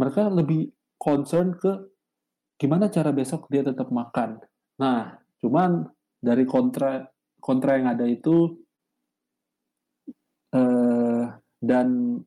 mereka 0.00 0.32
lebih 0.32 0.72
concern 0.96 1.52
ke 1.60 1.92
gimana 2.56 2.88
cara 2.88 3.12
besok 3.12 3.48
dia 3.52 3.60
tetap 3.60 3.92
makan. 3.92 4.40
Nah 4.80 5.20
cuman 5.40 5.84
dari 6.20 6.44
kontra 6.48 7.04
kontra 7.40 7.80
yang 7.80 7.88
ada 7.92 8.04
itu 8.04 8.60
uh, 10.56 11.24
dan 11.60 12.20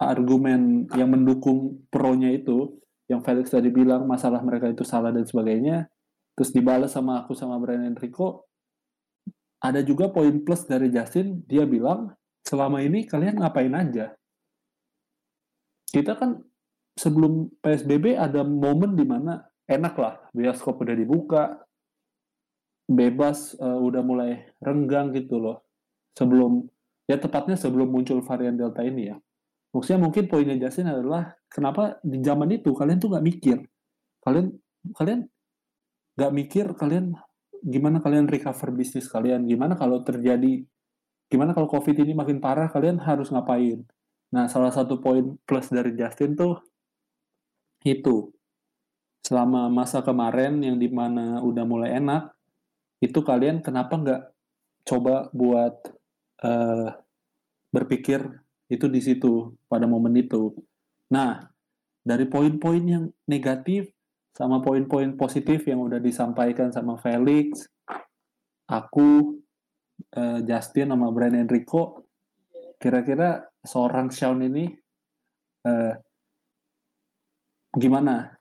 argumen 0.00 0.86
yang 0.94 1.10
mendukung 1.12 1.86
pro-nya 1.90 2.30
itu 2.32 2.78
yang 3.10 3.20
Felix 3.26 3.50
tadi 3.50 3.68
bilang 3.74 4.06
masalah 4.06 4.38
mereka 4.40 4.70
itu 4.70 4.86
salah 4.86 5.10
dan 5.10 5.26
sebagainya 5.26 5.89
terus 6.40 6.56
dibalas 6.56 6.96
sama 6.96 7.20
aku 7.20 7.36
sama 7.36 7.60
Brian 7.60 7.84
Enrico. 7.84 8.48
Ada 9.60 9.84
juga 9.84 10.08
poin 10.08 10.40
plus 10.40 10.64
dari 10.64 10.88
Justin. 10.88 11.44
Dia 11.44 11.68
bilang 11.68 12.16
selama 12.40 12.80
ini 12.80 13.04
kalian 13.04 13.44
ngapain 13.44 13.68
aja? 13.76 14.16
Kita 15.84 16.16
kan 16.16 16.40
sebelum 16.96 17.52
PSBB 17.60 18.16
ada 18.16 18.40
momen 18.40 18.96
di 18.96 19.04
mana 19.04 19.44
enak 19.68 19.94
lah 20.00 20.16
bioskop 20.32 20.80
udah 20.80 20.96
dibuka 20.96 21.60
bebas 22.88 23.52
uh, 23.60 23.76
udah 23.76 24.00
mulai 24.00 24.48
renggang 24.64 25.12
gitu 25.12 25.36
loh. 25.36 25.68
Sebelum 26.16 26.64
ya 27.04 27.20
tepatnya 27.20 27.60
sebelum 27.60 27.92
muncul 27.92 28.24
varian 28.24 28.56
delta 28.56 28.80
ini 28.80 29.12
ya. 29.12 29.20
Maksudnya 29.76 30.08
mungkin 30.08 30.24
poinnya 30.24 30.56
Justin 30.56 30.88
adalah 30.88 31.36
kenapa 31.52 32.00
di 32.00 32.16
zaman 32.24 32.48
itu 32.48 32.72
kalian 32.72 32.96
tuh 32.96 33.12
nggak 33.12 33.26
mikir? 33.28 33.60
Kalian 34.24 34.56
kalian 34.96 35.28
nggak 36.20 36.36
mikir 36.36 36.66
kalian 36.76 37.16
gimana 37.64 38.04
kalian 38.04 38.28
recover 38.28 38.76
bisnis 38.76 39.08
kalian 39.08 39.48
gimana 39.48 39.72
kalau 39.72 40.04
terjadi 40.04 40.68
gimana 41.32 41.56
kalau 41.56 41.64
covid 41.64 41.96
ini 41.96 42.12
makin 42.12 42.44
parah 42.44 42.68
kalian 42.68 43.00
harus 43.00 43.32
ngapain? 43.32 43.80
Nah 44.36 44.52
salah 44.52 44.68
satu 44.68 45.00
poin 45.00 45.40
plus 45.48 45.72
dari 45.72 45.96
Justin 45.96 46.36
tuh 46.36 46.60
itu. 47.88 48.28
Selama 49.24 49.72
masa 49.72 50.04
kemarin 50.04 50.60
yang 50.60 50.76
di 50.76 50.92
mana 50.92 51.40
udah 51.40 51.64
mulai 51.64 51.96
enak 51.96 52.34
itu 53.00 53.24
kalian 53.24 53.64
kenapa 53.64 53.96
nggak 53.96 54.22
coba 54.84 55.32
buat 55.32 55.76
uh, 56.44 56.92
berpikir 57.72 58.20
itu 58.68 58.86
di 58.92 59.00
situ 59.00 59.56
pada 59.72 59.88
momen 59.88 60.18
itu? 60.20 60.52
Nah, 61.08 61.46
dari 62.04 62.28
poin-poin 62.28 62.82
yang 62.84 63.04
negatif 63.24 63.88
sama 64.34 64.62
poin-poin 64.62 65.18
positif 65.18 65.66
yang 65.66 65.82
udah 65.82 65.98
disampaikan 65.98 66.70
sama 66.70 66.96
Felix, 66.98 67.66
aku, 68.70 69.40
eh, 70.14 70.40
Justin 70.46 70.94
sama 70.94 71.10
Brian 71.10 71.46
Enrico, 71.46 72.06
kira-kira 72.80 73.44
seorang 73.60 74.08
Sean 74.08 74.40
ini 74.40 74.70
eh, 75.66 75.94
gimana 77.76 78.32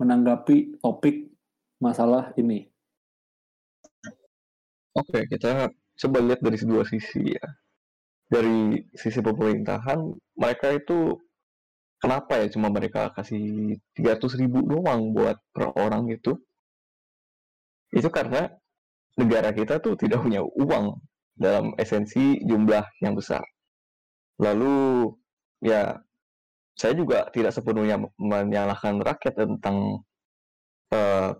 menanggapi 0.00 0.82
topik 0.82 1.30
masalah 1.78 2.34
ini? 2.40 2.66
Oke, 4.92 5.24
kita 5.28 5.72
coba 5.72 6.18
lihat 6.20 6.40
dari 6.44 6.58
dua 6.62 6.84
sisi 6.84 7.32
ya. 7.32 7.46
Dari 8.32 8.80
sisi 8.96 9.20
pemerintahan, 9.20 10.00
mereka 10.40 10.72
itu 10.72 11.20
kenapa 12.02 12.42
ya 12.42 12.50
cuma 12.50 12.68
mereka 12.68 13.14
kasih 13.14 13.78
300 13.94 14.40
ribu 14.42 14.58
doang 14.66 15.14
buat 15.14 15.38
per 15.54 15.70
orang 15.78 16.10
itu? 16.10 16.34
Itu 17.94 18.10
karena 18.10 18.50
negara 19.14 19.54
kita 19.54 19.78
tuh 19.78 19.94
tidak 19.94 20.26
punya 20.26 20.42
uang 20.42 20.98
dalam 21.38 21.72
esensi 21.78 22.42
jumlah 22.42 22.82
yang 22.98 23.14
besar. 23.14 23.44
Lalu 24.42 25.08
ya 25.62 25.94
saya 26.74 26.92
juga 26.98 27.28
tidak 27.30 27.54
sepenuhnya 27.54 28.00
menyalahkan 28.18 28.98
rakyat 28.98 29.34
tentang 29.38 30.02
uh, 30.90 31.30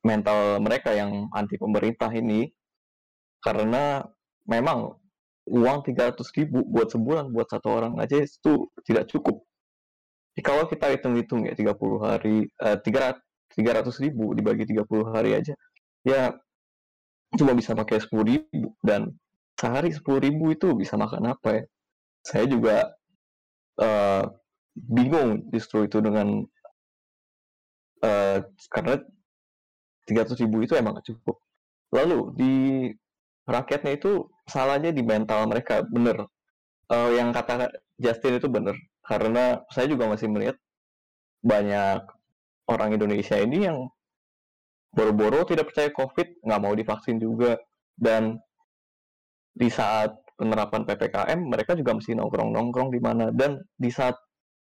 mental 0.00 0.58
mereka 0.64 0.96
yang 0.96 1.28
anti 1.36 1.60
pemerintah 1.60 2.08
ini 2.10 2.48
karena 3.44 4.00
memang 4.48 4.99
uang 5.50 5.82
300 5.82 6.14
ribu 6.38 6.62
buat 6.62 6.94
sebulan 6.94 7.34
buat 7.34 7.50
satu 7.50 7.68
orang 7.74 7.98
aja 7.98 8.22
itu 8.22 8.70
tidak 8.86 9.10
cukup. 9.10 9.42
Kalau 10.40 10.64
kita 10.70 10.88
hitung-hitung 10.94 11.44
ya 11.44 11.52
30 11.58 11.74
hari 12.00 12.48
uh, 12.62 12.78
300 12.78 13.18
300 13.50 13.82
ribu 14.06 14.30
dibagi 14.30 14.62
30 14.62 14.86
hari 15.10 15.34
aja 15.34 15.58
ya 16.06 16.30
cuma 17.34 17.52
bisa 17.58 17.74
pakai 17.74 17.98
10 17.98 18.14
ribu. 18.30 18.78
Dan 18.80 19.10
sehari 19.58 19.90
10 19.90 20.06
ribu 20.22 20.54
itu 20.54 20.72
bisa 20.78 20.94
makan 20.94 21.34
apa 21.34 21.60
ya? 21.60 21.64
Saya 22.22 22.44
juga 22.46 22.94
uh, 23.82 24.24
bingung 24.74 25.50
justru 25.50 25.84
itu 25.84 25.98
dengan 25.98 26.46
uh, 28.06 28.38
karena 28.70 29.02
300 30.06 30.42
ribu 30.46 30.62
itu 30.62 30.78
emang 30.78 30.98
cukup. 31.02 31.42
Lalu 31.90 32.18
di 32.38 32.54
rakyatnya 33.50 33.98
itu 33.98 34.30
salahnya 34.50 34.90
di 34.90 35.00
mental 35.06 35.46
mereka 35.46 35.86
bener. 35.86 36.26
Uh, 36.90 37.14
yang 37.14 37.30
kata 37.30 37.70
Justin 38.02 38.42
itu 38.42 38.50
bener 38.50 38.74
karena 39.06 39.62
saya 39.70 39.86
juga 39.86 40.10
masih 40.10 40.26
melihat 40.26 40.58
banyak 41.42 42.02
orang 42.70 42.94
Indonesia 42.94 43.34
ini 43.38 43.66
yang 43.66 43.90
boro-boro 44.94 45.42
tidak 45.46 45.70
percaya 45.70 45.90
COVID 45.90 46.46
nggak 46.46 46.60
mau 46.62 46.74
divaksin 46.74 47.18
juga. 47.18 47.58
Dan 48.00 48.38
di 49.50 49.68
saat 49.68 50.14
penerapan 50.38 50.88
ppkm 50.88 51.40
mereka 51.52 51.76
juga 51.76 51.92
mesti 51.98 52.14
nongkrong 52.14 52.54
nongkrong 52.54 52.88
di 52.94 53.00
mana. 53.02 53.34
Dan 53.34 53.58
di 53.74 53.90
saat 53.90 54.14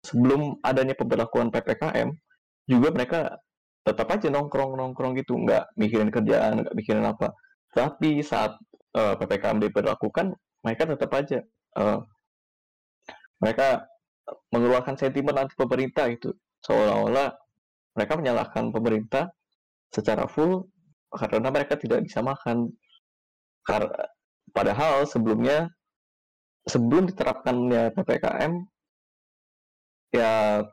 sebelum 0.06 0.62
adanya 0.62 0.94
pemberlakuan 0.94 1.50
ppkm 1.50 2.14
juga 2.70 2.88
mereka 2.94 3.20
tetap 3.82 4.06
aja 4.14 4.30
nongkrong 4.30 4.78
nongkrong 4.78 5.18
gitu. 5.18 5.34
Nggak 5.36 5.74
mikirin 5.74 6.10
kerjaan 6.14 6.62
nggak 6.62 6.74
mikirin 6.78 7.06
apa. 7.06 7.34
Tapi 7.74 8.22
saat 8.24 8.56
uh, 8.96 9.14
ppkm 9.20 9.60
diberlakukan 9.60 10.32
mereka 10.64 10.82
tetap 10.88 11.10
aja 11.14 11.38
uh, 11.76 12.00
mereka 13.38 13.84
mengeluarkan 14.50 14.98
sentimen 14.98 15.36
anti 15.38 15.54
pemerintah 15.54 16.10
itu. 16.10 16.34
Seolah-olah 16.66 17.30
mereka 17.94 18.18
menyalahkan 18.18 18.74
pemerintah 18.74 19.30
secara 19.92 20.26
full 20.26 20.66
karena 21.14 21.48
mereka 21.52 21.78
tidak 21.78 22.02
bisa 22.02 22.24
makan. 22.24 22.74
Karena 23.62 23.92
Padahal 24.56 25.04
sebelumnya 25.04 25.68
sebelum 26.64 27.12
diterapkannya 27.12 27.92
PPKM 27.92 28.52
ya 30.16 30.64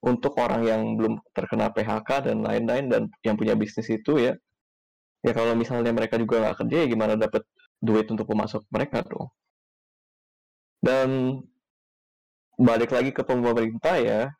untuk 0.00 0.32
orang 0.40 0.62
yang 0.64 0.82
belum 0.96 1.20
terkena 1.36 1.68
PHK 1.68 2.30
dan 2.30 2.40
lain-lain 2.40 2.88
dan 2.88 3.02
yang 3.20 3.36
punya 3.36 3.52
bisnis 3.52 3.90
itu 3.92 4.16
ya 4.16 4.32
ya 5.20 5.32
kalau 5.36 5.52
misalnya 5.58 5.92
mereka 5.92 6.16
juga 6.16 6.40
nggak 6.40 6.56
kerja 6.64 6.76
ya 6.78 6.86
gimana 6.88 7.14
dapat 7.20 7.42
duit 7.78 8.06
untuk 8.10 8.26
pemasok 8.26 8.66
mereka 8.74 9.02
dong 9.06 9.30
dan 10.82 11.40
balik 12.58 12.90
lagi 12.90 13.10
ke 13.14 13.22
pemerintah 13.22 13.96
ya 13.98 14.30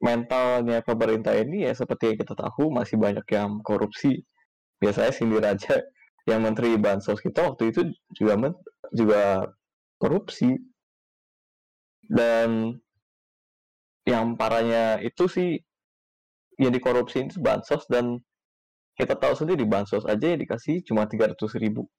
mentalnya 0.00 0.84
pemerintah 0.84 1.32
ini 1.32 1.64
ya 1.64 1.72
seperti 1.72 2.12
yang 2.12 2.18
kita 2.20 2.34
tahu 2.36 2.68
masih 2.68 3.00
banyak 3.00 3.24
yang 3.32 3.60
korupsi. 3.64 4.20
Biasanya 4.76 5.12
sindir 5.12 5.44
aja 5.44 5.80
yang 6.30 6.44
menteri 6.44 6.76
bansos 6.76 7.22
kita 7.22 7.48
waktu 7.48 7.72
itu 7.72 7.80
juga 8.12 8.34
men 8.36 8.52
juga 8.92 9.48
korupsi. 9.96 10.52
Dan 12.06 12.76
yang 14.06 14.38
parahnya 14.38 15.02
itu 15.02 15.26
sih 15.26 15.58
yang 16.62 16.70
dikorupsi 16.70 17.26
itu 17.26 17.42
bansos 17.42 17.82
dan 17.90 18.22
kita 18.96 19.18
tahu 19.18 19.34
sendiri 19.34 19.66
bansos 19.66 20.06
aja 20.06 20.32
yang 20.32 20.40
dikasih 20.40 20.80
cuma 20.86 21.04
300 21.04 21.34
ribu 21.58 21.90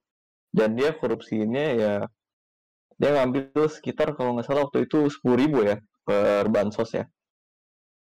dan 0.57 0.73
dia 0.73 0.89
korupsinya 0.97 1.65
ya 1.77 1.93
dia 2.97 3.09
ngambil 3.13 3.69
sekitar 3.69 4.17
kalau 4.17 4.33
nggak 4.33 4.45
salah 4.49 4.65
waktu 4.65 4.89
itu 4.89 5.05
10 5.05 5.21
ribu 5.37 5.61
ya 5.61 5.77
per 6.01 6.49
bansos 6.49 6.89
ya 6.97 7.05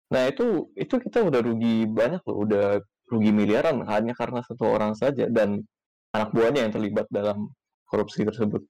nah 0.09 0.25
itu 0.25 0.71
itu 0.73 0.97
kita 0.97 1.21
udah 1.21 1.39
rugi 1.45 1.85
banyak 1.85 2.25
loh 2.25 2.37
udah 2.47 2.65
rugi 3.07 3.31
miliaran 3.31 3.87
hanya 3.87 4.13
karena 4.17 4.43
satu 4.43 4.67
orang 4.67 4.97
saja 4.97 5.29
dan 5.31 5.63
anak 6.11 6.29
buahnya 6.35 6.67
yang 6.67 6.73
terlibat 6.75 7.07
dalam 7.07 7.51
korupsi 7.87 8.27
tersebut. 8.27 8.63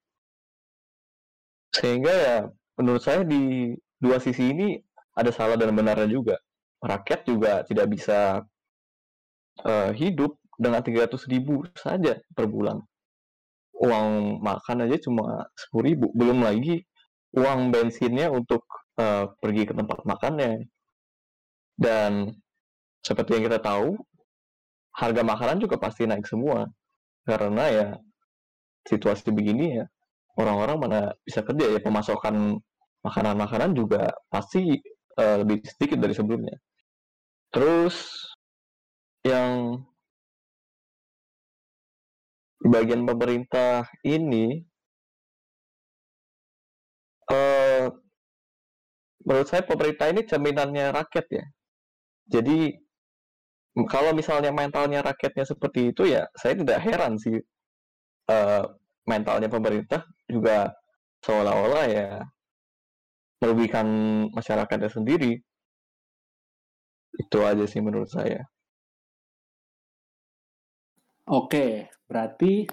Sehingga 1.73 2.13
ya 2.13 2.38
menurut 2.77 3.01
saya 3.01 3.25
di 3.25 3.73
dua 3.97 4.21
sisi 4.21 4.53
ini 4.53 4.77
ada 5.17 5.33
salah 5.33 5.57
dan 5.57 5.73
benarnya 5.73 6.09
juga. 6.09 6.38
Rakyat 6.77 7.21
juga 7.25 7.65
tidak 7.65 7.89
bisa 7.89 8.45
uh, 9.65 9.91
hidup 9.97 10.38
dengan 10.57 10.85
300 10.85 11.17
ribu 11.33 11.65
saja 11.73 12.21
per 12.38 12.45
bulan. 12.45 12.77
Uang 13.78 14.41
makan 14.41 14.89
aja 14.89 14.97
cuma 15.01 15.45
10 15.73 15.88
ribu. 15.88 16.09
Belum 16.17 16.41
lagi 16.41 16.82
uang 17.38 17.69
bensinnya 17.69 18.34
untuk 18.34 18.65
uh, 18.97 19.30
pergi 19.38 19.63
ke 19.69 19.73
tempat 19.78 20.01
makannya. 20.05 20.65
Dan 21.78 22.34
seperti 23.05 23.38
yang 23.38 23.45
kita 23.53 23.61
tahu, 23.61 23.93
harga 24.97 25.21
makanan 25.21 25.61
juga 25.61 25.78
pasti 25.78 26.09
naik 26.09 26.25
semua 26.25 26.65
karena 27.21 27.63
ya 27.69 27.88
situasi 28.89 29.30
begini 29.30 29.78
ya 29.78 29.86
orang-orang 30.41 30.78
mana 30.80 30.99
bisa 31.21 31.45
kerja 31.45 31.78
ya 31.78 31.80
pemasokan 31.84 32.57
makanan-makanan 33.05 33.78
juga 33.78 34.09
pasti 34.32 34.73
uh, 35.21 35.45
lebih 35.45 35.61
sedikit 35.65 36.01
dari 36.01 36.13
sebelumnya. 36.17 36.57
Terus 37.53 38.25
yang 39.25 39.82
bagian 42.64 43.05
pemerintah 43.05 43.86
ini 44.01 44.66
uh, 47.30 47.86
menurut 49.28 49.47
saya 49.47 49.64
pemerintah 49.66 50.10
ini 50.10 50.22
cerminannya 50.26 50.95
rakyat 50.95 51.28
ya. 51.30 51.45
Jadi 52.28 52.74
kalau 53.86 54.16
misalnya 54.18 54.49
mentalnya 54.49 55.05
rakyatnya 55.05 55.45
seperti 55.45 55.93
itu 55.93 56.10
ya 56.10 56.26
saya 56.34 56.58
tidak 56.58 56.82
heran 56.82 57.22
sih 57.22 57.38
uh, 58.34 58.66
mentalnya 59.05 59.45
pemerintah 59.51 60.01
juga 60.26 60.74
seolah-olah 61.22 61.86
ya 61.86 62.10
merugikan 63.38 63.86
masyarakatnya 64.34 64.89
sendiri 64.89 65.38
itu 67.18 67.38
aja 67.45 67.66
sih 67.70 67.82
menurut 67.86 68.10
saya 68.10 68.41
oke 71.28 71.91
berarti 72.07 72.67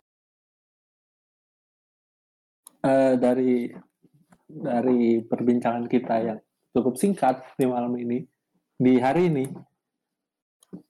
uh, 2.86 3.14
dari 3.18 3.70
dari 4.44 5.18
perbincangan 5.22 5.86
kita 5.90 6.14
yang 6.22 6.38
cukup 6.70 6.94
singkat 6.94 7.42
di 7.58 7.66
malam 7.66 7.94
ini 7.98 8.22
di 8.78 8.98
hari 8.98 9.30
ini 9.30 9.46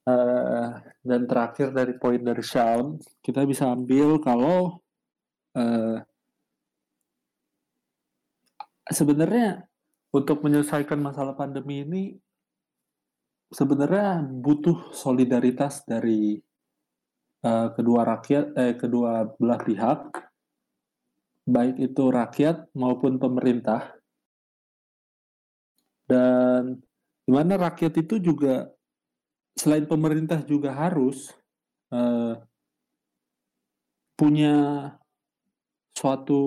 Uh, 0.04 0.80
dan 1.04 1.28
terakhir 1.28 1.72
dari 1.72 1.96
poin 2.00 2.20
dari 2.20 2.40
Sean, 2.40 2.96
kita 3.20 3.44
bisa 3.44 3.68
ambil 3.68 4.16
kalau 4.20 4.80
uh, 5.56 5.96
sebenarnya 8.88 9.64
untuk 10.12 10.44
menyelesaikan 10.44 11.00
masalah 11.00 11.32
pandemi 11.36 11.84
ini 11.84 12.02
sebenarnya 13.48 14.24
butuh 14.24 14.92
solidaritas 14.92 15.84
dari 15.88 16.36
uh, 17.44 17.68
kedua 17.76 18.00
rakyat, 18.08 18.56
eh, 18.56 18.74
kedua 18.74 19.28
belah 19.36 19.60
pihak, 19.60 20.00
baik 21.44 21.76
itu 21.78 22.04
rakyat 22.08 22.72
maupun 22.72 23.20
pemerintah. 23.20 23.94
dan 26.04 26.84
di 27.24 27.32
mana 27.32 27.56
rakyat 27.56 27.96
itu 27.96 28.20
juga 28.20 28.68
selain 29.56 29.88
pemerintah 29.88 30.44
juga 30.44 30.76
harus 30.76 31.32
uh, 31.88 32.36
punya 34.12 34.54
suatu 35.96 36.42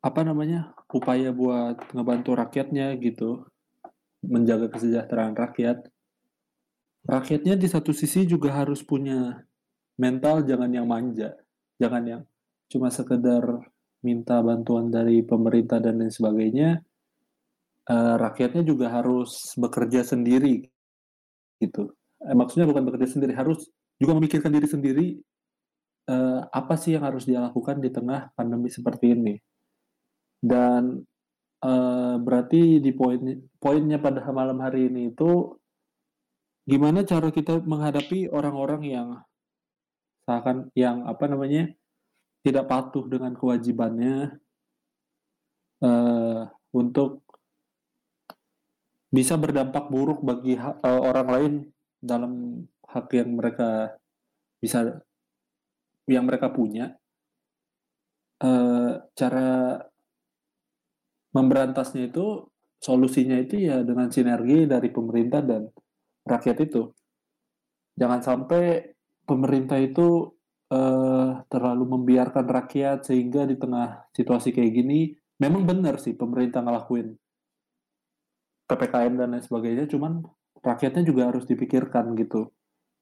apa 0.00 0.24
namanya 0.24 0.72
upaya 0.88 1.34
buat 1.34 1.76
ngebantu 1.92 2.38
rakyatnya 2.38 2.96
gitu 3.02 3.44
menjaga 4.22 4.70
kesejahteraan 4.72 5.34
rakyat 5.34 5.84
rakyatnya 7.08 7.56
di 7.56 7.66
satu 7.66 7.90
sisi 7.96 8.28
juga 8.28 8.52
harus 8.52 8.84
punya 8.84 9.40
mental 9.96 10.44
jangan 10.44 10.68
yang 10.68 10.84
manja. 10.86 11.34
Jangan 11.80 12.02
yang 12.04 12.22
cuma 12.68 12.92
sekedar 12.92 13.42
minta 14.04 14.38
bantuan 14.44 14.92
dari 14.92 15.24
pemerintah 15.24 15.80
dan 15.80 15.98
lain 15.98 16.12
sebagainya. 16.12 16.84
Uh, 17.88 18.20
rakyatnya 18.20 18.68
juga 18.68 18.92
harus 18.92 19.56
bekerja 19.56 20.04
sendiri 20.04 20.68
gitu. 21.56 21.88
Eh, 22.20 22.36
maksudnya 22.36 22.68
bukan 22.68 22.84
bekerja 22.84 23.16
sendiri 23.16 23.32
harus 23.32 23.64
juga 23.96 24.12
memikirkan 24.12 24.52
diri 24.52 24.68
sendiri 24.68 25.06
uh, 26.12 26.44
apa 26.52 26.76
sih 26.76 26.92
yang 26.92 27.08
harus 27.08 27.24
dia 27.24 27.40
lakukan 27.40 27.80
di 27.80 27.88
tengah 27.88 28.28
pandemi 28.36 28.68
seperti 28.68 29.16
ini. 29.16 29.34
Dan 30.38 31.02
berarti 32.22 32.78
di 32.78 32.94
poin 32.94 33.18
poinnya 33.58 33.98
pada 33.98 34.22
malam 34.30 34.62
hari 34.62 34.86
ini 34.86 35.10
itu 35.10 35.58
gimana 36.68 37.00
cara 37.00 37.32
kita 37.32 37.64
menghadapi 37.64 38.28
orang-orang 38.28 38.82
yang 38.84 39.08
seakan 40.28 40.68
yang 40.76 41.08
apa 41.08 41.24
namanya 41.24 41.72
tidak 42.44 42.68
patuh 42.68 43.08
dengan 43.08 43.32
kewajibannya 43.32 44.36
uh, 45.80 46.44
untuk 46.76 47.24
bisa 49.08 49.40
berdampak 49.40 49.88
buruk 49.88 50.20
bagi 50.20 50.60
uh, 50.60 50.76
orang 50.84 51.28
lain 51.32 51.52
dalam 52.04 52.32
hak 52.84 53.08
yang 53.16 53.32
mereka 53.32 53.96
bisa 54.60 55.00
yang 56.04 56.28
mereka 56.28 56.52
punya? 56.52 57.00
Uh, 58.38 59.02
cara 59.16 59.80
memberantasnya 61.32 62.12
itu 62.12 62.46
solusinya 62.78 63.34
itu 63.40 63.66
ya 63.66 63.82
dengan 63.82 64.12
sinergi 64.12 64.68
dari 64.68 64.88
pemerintah 64.94 65.42
dan 65.42 65.66
rakyat 66.28 66.68
itu. 66.68 66.92
Jangan 67.98 68.20
sampai 68.22 68.94
pemerintah 69.24 69.80
itu 69.80 70.38
uh, 70.70 71.42
terlalu 71.48 71.84
membiarkan 71.98 72.46
rakyat 72.46 73.08
sehingga 73.08 73.48
di 73.48 73.56
tengah 73.58 74.08
situasi 74.14 74.54
kayak 74.54 74.72
gini 74.72 75.12
memang 75.40 75.66
benar 75.66 76.00
sih 76.00 76.14
pemerintah 76.14 76.64
ngelakuin 76.64 77.14
ppkm 78.68 79.12
dan 79.16 79.28
lain 79.32 79.44
sebagainya 79.44 79.84
cuman 79.88 80.24
rakyatnya 80.60 81.02
juga 81.06 81.32
harus 81.32 81.44
dipikirkan 81.48 82.12
gitu 82.18 82.52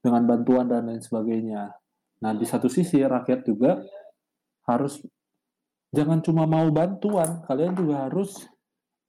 dengan 0.00 0.22
bantuan 0.22 0.70
dan 0.70 0.86
lain 0.86 1.02
sebagainya. 1.02 1.74
Nah, 2.22 2.32
di 2.36 2.46
satu 2.46 2.70
sisi 2.70 3.02
rakyat 3.02 3.42
juga 3.42 3.82
harus 4.70 5.02
jangan 5.90 6.22
cuma 6.22 6.46
mau 6.46 6.68
bantuan, 6.70 7.42
kalian 7.48 7.74
juga 7.74 8.06
harus 8.06 8.46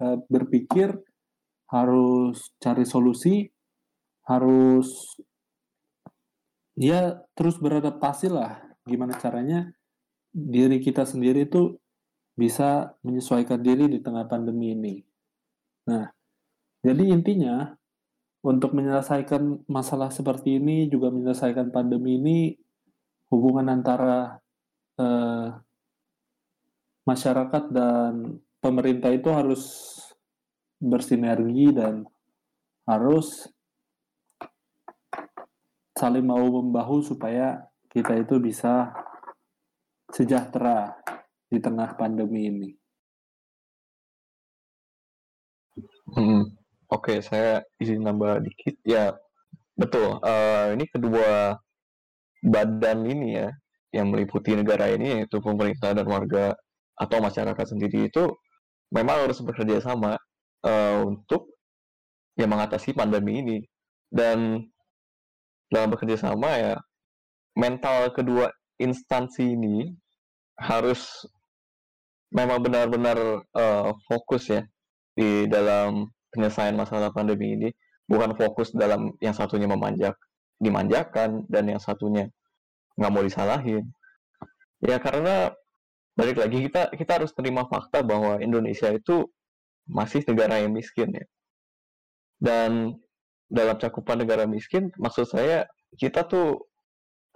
uh, 0.02 0.18
berpikir, 0.26 0.96
harus 1.70 2.50
cari 2.58 2.84
solusi, 2.88 3.46
harus 4.28 5.18
ya 6.76 7.24
terus 7.34 7.58
beradaptasi 7.58 8.28
lah. 8.28 8.60
Gimana 8.84 9.16
caranya 9.18 9.72
diri 10.32 10.84
kita 10.84 11.08
sendiri 11.08 11.48
itu 11.48 11.80
bisa 12.38 12.94
menyesuaikan 13.02 13.58
diri 13.64 13.90
di 13.90 14.00
tengah 14.04 14.30
pandemi 14.30 14.78
ini. 14.78 14.96
Nah, 15.90 16.06
jadi 16.86 17.04
intinya 17.10 17.74
untuk 18.46 18.78
menyelesaikan 18.78 19.66
masalah 19.66 20.14
seperti 20.14 20.62
ini 20.62 20.86
juga 20.88 21.10
menyelesaikan 21.10 21.74
pandemi 21.74 22.22
ini 22.22 22.38
hubungan 23.34 23.68
antara 23.74 24.38
uh, 25.02 25.58
masyarakat 27.04 27.64
dan 27.74 28.38
pemerintah 28.62 29.12
itu 29.12 29.34
harus 29.34 29.64
bersinergi 30.78 31.74
dan 31.74 32.06
harus 32.86 33.50
saling 35.98 36.24
mau 36.24 36.46
membahu 36.46 37.02
supaya 37.02 37.66
kita 37.90 38.14
itu 38.22 38.38
bisa 38.38 38.94
sejahtera 40.14 40.94
di 41.50 41.58
tengah 41.58 41.98
pandemi 41.98 42.48
ini. 42.48 42.70
Hmm, 46.14 46.58
Oke, 46.88 47.20
okay, 47.20 47.20
saya 47.20 47.60
izin 47.82 48.06
nambah 48.06 48.40
dikit 48.46 48.80
ya. 48.88 49.12
Betul. 49.76 50.24
Uh, 50.24 50.72
ini 50.78 50.88
kedua 50.88 51.60
badan 52.40 53.04
ini 53.04 53.44
ya 53.44 53.50
yang 53.92 54.14
meliputi 54.14 54.56
negara 54.56 54.88
ini 54.94 55.20
yaitu 55.22 55.44
pemerintah 55.44 55.92
dan 55.92 56.08
warga 56.08 56.56
atau 56.96 57.18
masyarakat 57.20 57.66
sendiri 57.68 58.08
itu 58.08 58.24
memang 58.94 59.28
harus 59.28 59.44
bekerja 59.44 59.84
sama 59.84 60.16
uh, 60.64 61.04
untuk 61.04 61.60
ya 62.40 62.48
mengatasi 62.48 62.96
pandemi 62.96 63.44
ini 63.44 63.58
dan 64.08 64.64
dalam 65.68 65.92
bekerja 65.92 66.16
sama 66.20 66.50
ya 66.56 66.76
mental 67.58 68.14
kedua 68.14 68.54
instansi 68.78 69.58
ini 69.58 69.90
harus 70.62 71.26
memang 72.30 72.62
benar-benar 72.62 73.18
uh, 73.58 73.92
fokus 74.06 74.54
ya 74.54 74.62
di 75.18 75.50
dalam 75.50 76.06
penyelesaian 76.30 76.78
masalah 76.78 77.10
pandemi 77.10 77.58
ini. 77.58 77.70
Bukan 78.08 78.40
fokus 78.40 78.72
dalam 78.72 79.12
yang 79.20 79.36
satunya 79.36 79.68
memanjak 79.68 80.16
dimanjakan 80.64 81.44
dan 81.52 81.68
yang 81.68 81.82
satunya 81.82 82.32
nggak 82.96 83.12
mau 83.12 83.26
disalahin. 83.26 83.84
Ya 84.80 85.02
karena 85.02 85.52
balik 86.16 86.40
lagi 86.40 86.70
kita 86.70 86.94
kita 86.96 87.12
harus 87.20 87.36
terima 87.36 87.68
fakta 87.68 88.06
bahwa 88.06 88.40
Indonesia 88.40 88.88
itu 88.94 89.28
masih 89.90 90.24
negara 90.24 90.62
yang 90.64 90.72
miskin 90.72 91.12
ya. 91.12 91.26
Dan 92.38 92.96
dalam 93.48 93.80
cakupan 93.80 94.20
negara 94.20 94.44
miskin 94.44 94.92
maksud 95.00 95.28
saya 95.28 95.64
kita 95.96 96.28
tuh 96.28 96.68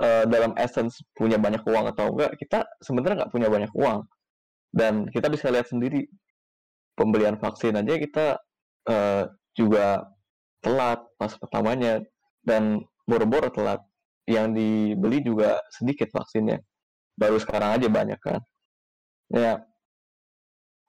uh, 0.02 0.24
dalam 0.28 0.52
essence 0.58 1.00
punya 1.14 1.38
banyak 1.38 1.62
uang 1.64 1.86
atau 1.94 2.12
enggak 2.12 2.36
kita 2.42 2.66
sebenarnya 2.82 3.26
nggak 3.26 3.34
punya 3.34 3.48
banyak 3.48 3.72
uang. 3.78 4.04
Dan 4.72 5.08
kita 5.12 5.28
bisa 5.28 5.52
lihat 5.52 5.68
sendiri 5.68 6.08
pembelian 6.96 7.36
vaksin 7.36 7.76
aja 7.76 8.00
kita 8.00 8.26
uh, 8.88 9.24
juga 9.56 10.08
telat 10.64 11.00
pas 11.20 11.32
pertamanya 11.36 12.00
dan 12.44 12.82
boro-boro 13.06 13.52
telat. 13.54 13.80
Yang 14.30 14.48
dibeli 14.56 15.20
juga 15.26 15.60
sedikit 15.76 16.08
vaksinnya. 16.14 16.62
Baru 17.20 17.36
sekarang 17.42 17.76
aja 17.76 17.88
banyak 17.92 18.20
kan. 18.22 18.40
Ya. 19.32 19.60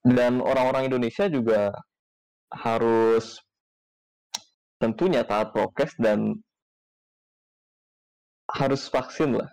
Dan 0.03 0.43
orang-orang 0.43 0.91
Indonesia 0.91 1.31
juga 1.31 1.71
harus 2.53 3.39
tentunya 4.83 5.23
taat 5.23 5.55
prokes 5.55 5.95
dan 6.03 6.35
harus 8.51 8.91
vaksin 8.91 9.39
lah. 9.39 9.47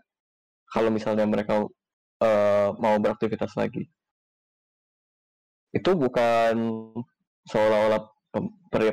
Kalau 0.73 0.89
misalnya 0.89 1.29
mereka 1.29 1.69
uh, 2.25 2.69
mau 2.81 2.97
beraktivitas 2.97 3.53
lagi. 3.53 3.85
Itu 5.69 5.93
bukan 5.93 6.57
seolah-olah 7.45 8.09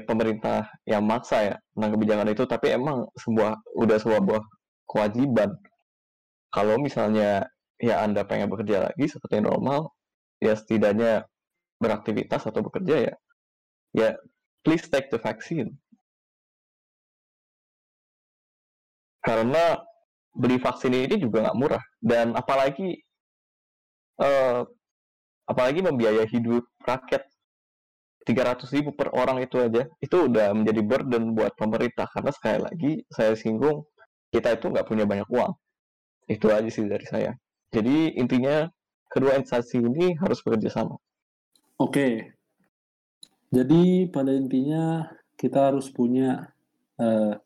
pemerintah 0.04 0.68
yang 0.84 1.04
maksa 1.04 1.52
ya 1.52 1.56
tentang 1.72 1.96
kebijakan 1.96 2.28
itu 2.32 2.44
tapi 2.48 2.72
emang 2.76 3.08
sebuah 3.16 3.56
udah 3.80 3.96
sebuah 3.96 4.44
kewajiban. 4.88 5.56
Kalau 6.52 6.76
misalnya 6.80 7.48
ya 7.80 8.04
anda 8.04 8.24
pengen 8.24 8.48
bekerja 8.48 8.88
lagi 8.88 9.04
seperti 9.08 9.44
normal 9.44 9.92
ya 10.40 10.56
setidaknya 10.56 11.24
beraktivitas 11.76 12.48
atau 12.48 12.64
bekerja 12.64 13.12
ya 13.12 13.14
ya 13.92 14.08
please 14.64 14.88
take 14.88 15.12
the 15.12 15.20
vaccine 15.20 15.76
karena 19.26 19.82
beli 20.30 20.62
vaksin 20.62 20.94
ini 20.94 21.18
juga 21.18 21.42
nggak 21.42 21.58
murah. 21.58 21.82
Dan 21.98 22.38
apalagi 22.38 22.94
uh, 24.22 24.62
apalagi 25.50 25.82
membiayai 25.82 26.30
hidup 26.30 26.62
rakyat. 26.86 27.26
300 28.26 28.66
ribu 28.74 28.90
per 28.90 29.14
orang 29.14 29.38
itu 29.38 29.54
aja. 29.62 29.86
Itu 30.02 30.26
udah 30.26 30.50
menjadi 30.50 30.82
burden 30.82 31.34
buat 31.34 31.54
pemerintah. 31.54 32.10
Karena 32.10 32.30
sekali 32.34 32.58
lagi 32.58 32.92
saya 33.10 33.38
singgung 33.38 33.86
kita 34.34 34.58
itu 34.58 34.66
nggak 34.70 34.86
punya 34.86 35.06
banyak 35.06 35.26
uang. 35.30 35.54
Itu 36.26 36.50
aja 36.50 36.66
sih 36.66 36.90
dari 36.90 37.06
saya. 37.06 37.38
Jadi 37.70 38.18
intinya 38.18 38.66
kedua 39.06 39.38
instansi 39.38 39.78
ini 39.78 40.18
harus 40.18 40.42
bekerja 40.42 40.70
sama. 40.74 40.98
Oke. 41.78 42.34
Jadi 43.54 44.10
pada 44.10 44.34
intinya 44.34 45.06
kita 45.38 45.70
harus 45.70 45.86
punya 45.86 46.50
uh, 46.98 47.38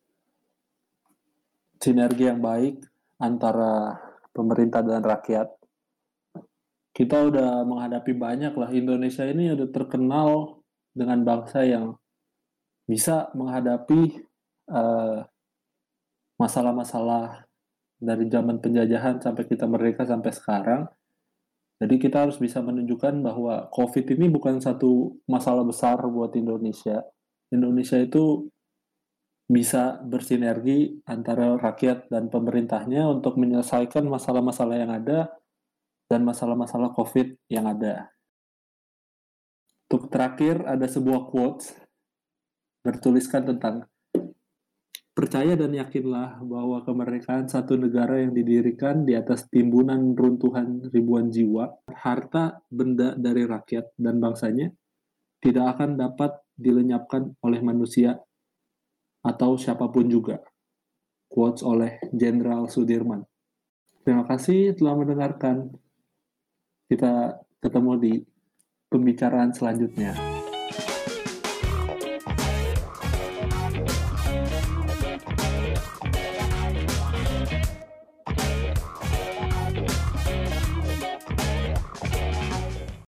sinergi 1.81 2.28
yang 2.28 2.45
baik 2.45 2.85
antara 3.18 3.97
pemerintah 4.31 4.85
dan 4.85 5.01
rakyat 5.01 5.49
kita 6.91 7.16
udah 7.33 7.64
menghadapi 7.64 8.12
banyak 8.12 8.53
lah 8.53 8.70
Indonesia 8.74 9.24
ini 9.24 9.55
udah 9.55 9.68
terkenal 9.72 10.61
dengan 10.93 11.22
bangsa 11.22 11.62
yang 11.62 11.97
bisa 12.85 13.31
menghadapi 13.33 14.20
uh, 14.74 15.22
masalah-masalah 16.35 17.47
dari 18.01 18.26
zaman 18.26 18.59
penjajahan 18.59 19.22
sampai 19.22 19.45
kita 19.47 19.70
merdeka 19.70 20.03
sampai 20.09 20.33
sekarang. 20.35 20.83
Jadi 21.81 21.97
kita 21.97 22.28
harus 22.28 22.37
bisa 22.37 22.61
menunjukkan 22.61 23.24
bahwa 23.24 23.70
COVID 23.72 24.05
ini 24.18 24.28
bukan 24.28 24.61
satu 24.61 25.16
masalah 25.24 25.64
besar 25.64 25.97
buat 26.11 26.35
Indonesia. 26.37 27.01
Indonesia 27.49 27.97
itu 27.97 28.51
bisa 29.51 29.98
bersinergi 30.07 31.03
antara 31.11 31.59
rakyat 31.59 32.07
dan 32.07 32.30
pemerintahnya 32.30 33.11
untuk 33.11 33.34
menyelesaikan 33.34 34.07
masalah-masalah 34.07 34.78
yang 34.78 34.94
ada 34.94 35.34
dan 36.07 36.22
masalah-masalah 36.22 36.94
COVID 36.94 37.51
yang 37.51 37.66
ada. 37.66 38.14
Untuk 39.90 40.07
terakhir 40.07 40.62
ada 40.62 40.86
sebuah 40.86 41.26
quotes 41.34 41.74
bertuliskan 42.86 43.51
tentang 43.51 43.90
Percaya 45.11 45.53
dan 45.53 45.74
yakinlah 45.76 46.40
bahwa 46.40 46.80
kemerdekaan 46.80 47.44
satu 47.44 47.76
negara 47.76 48.22
yang 48.22 48.32
didirikan 48.32 49.05
di 49.05 49.18
atas 49.18 49.51
timbunan 49.53 50.16
runtuhan 50.16 50.86
ribuan 50.88 51.28
jiwa, 51.28 51.66
harta 51.92 52.62
benda 52.72 53.18
dari 53.18 53.44
rakyat 53.44 54.01
dan 54.01 54.16
bangsanya, 54.16 54.72
tidak 55.42 55.76
akan 55.76 55.98
dapat 55.98 56.40
dilenyapkan 56.55 57.36
oleh 57.42 57.61
manusia 57.61 58.16
atau 59.21 59.57
siapa 59.57 59.89
pun 59.93 60.09
juga. 60.09 60.41
Quotes 61.31 61.62
oleh 61.62 62.03
Jenderal 62.11 62.66
Sudirman. 62.66 63.23
Terima 64.03 64.27
kasih 64.27 64.75
telah 64.75 64.99
mendengarkan. 64.99 65.71
Kita 66.91 67.39
ketemu 67.62 67.93
di 68.03 68.12
pembicaraan 68.91 69.55
selanjutnya. 69.55 70.39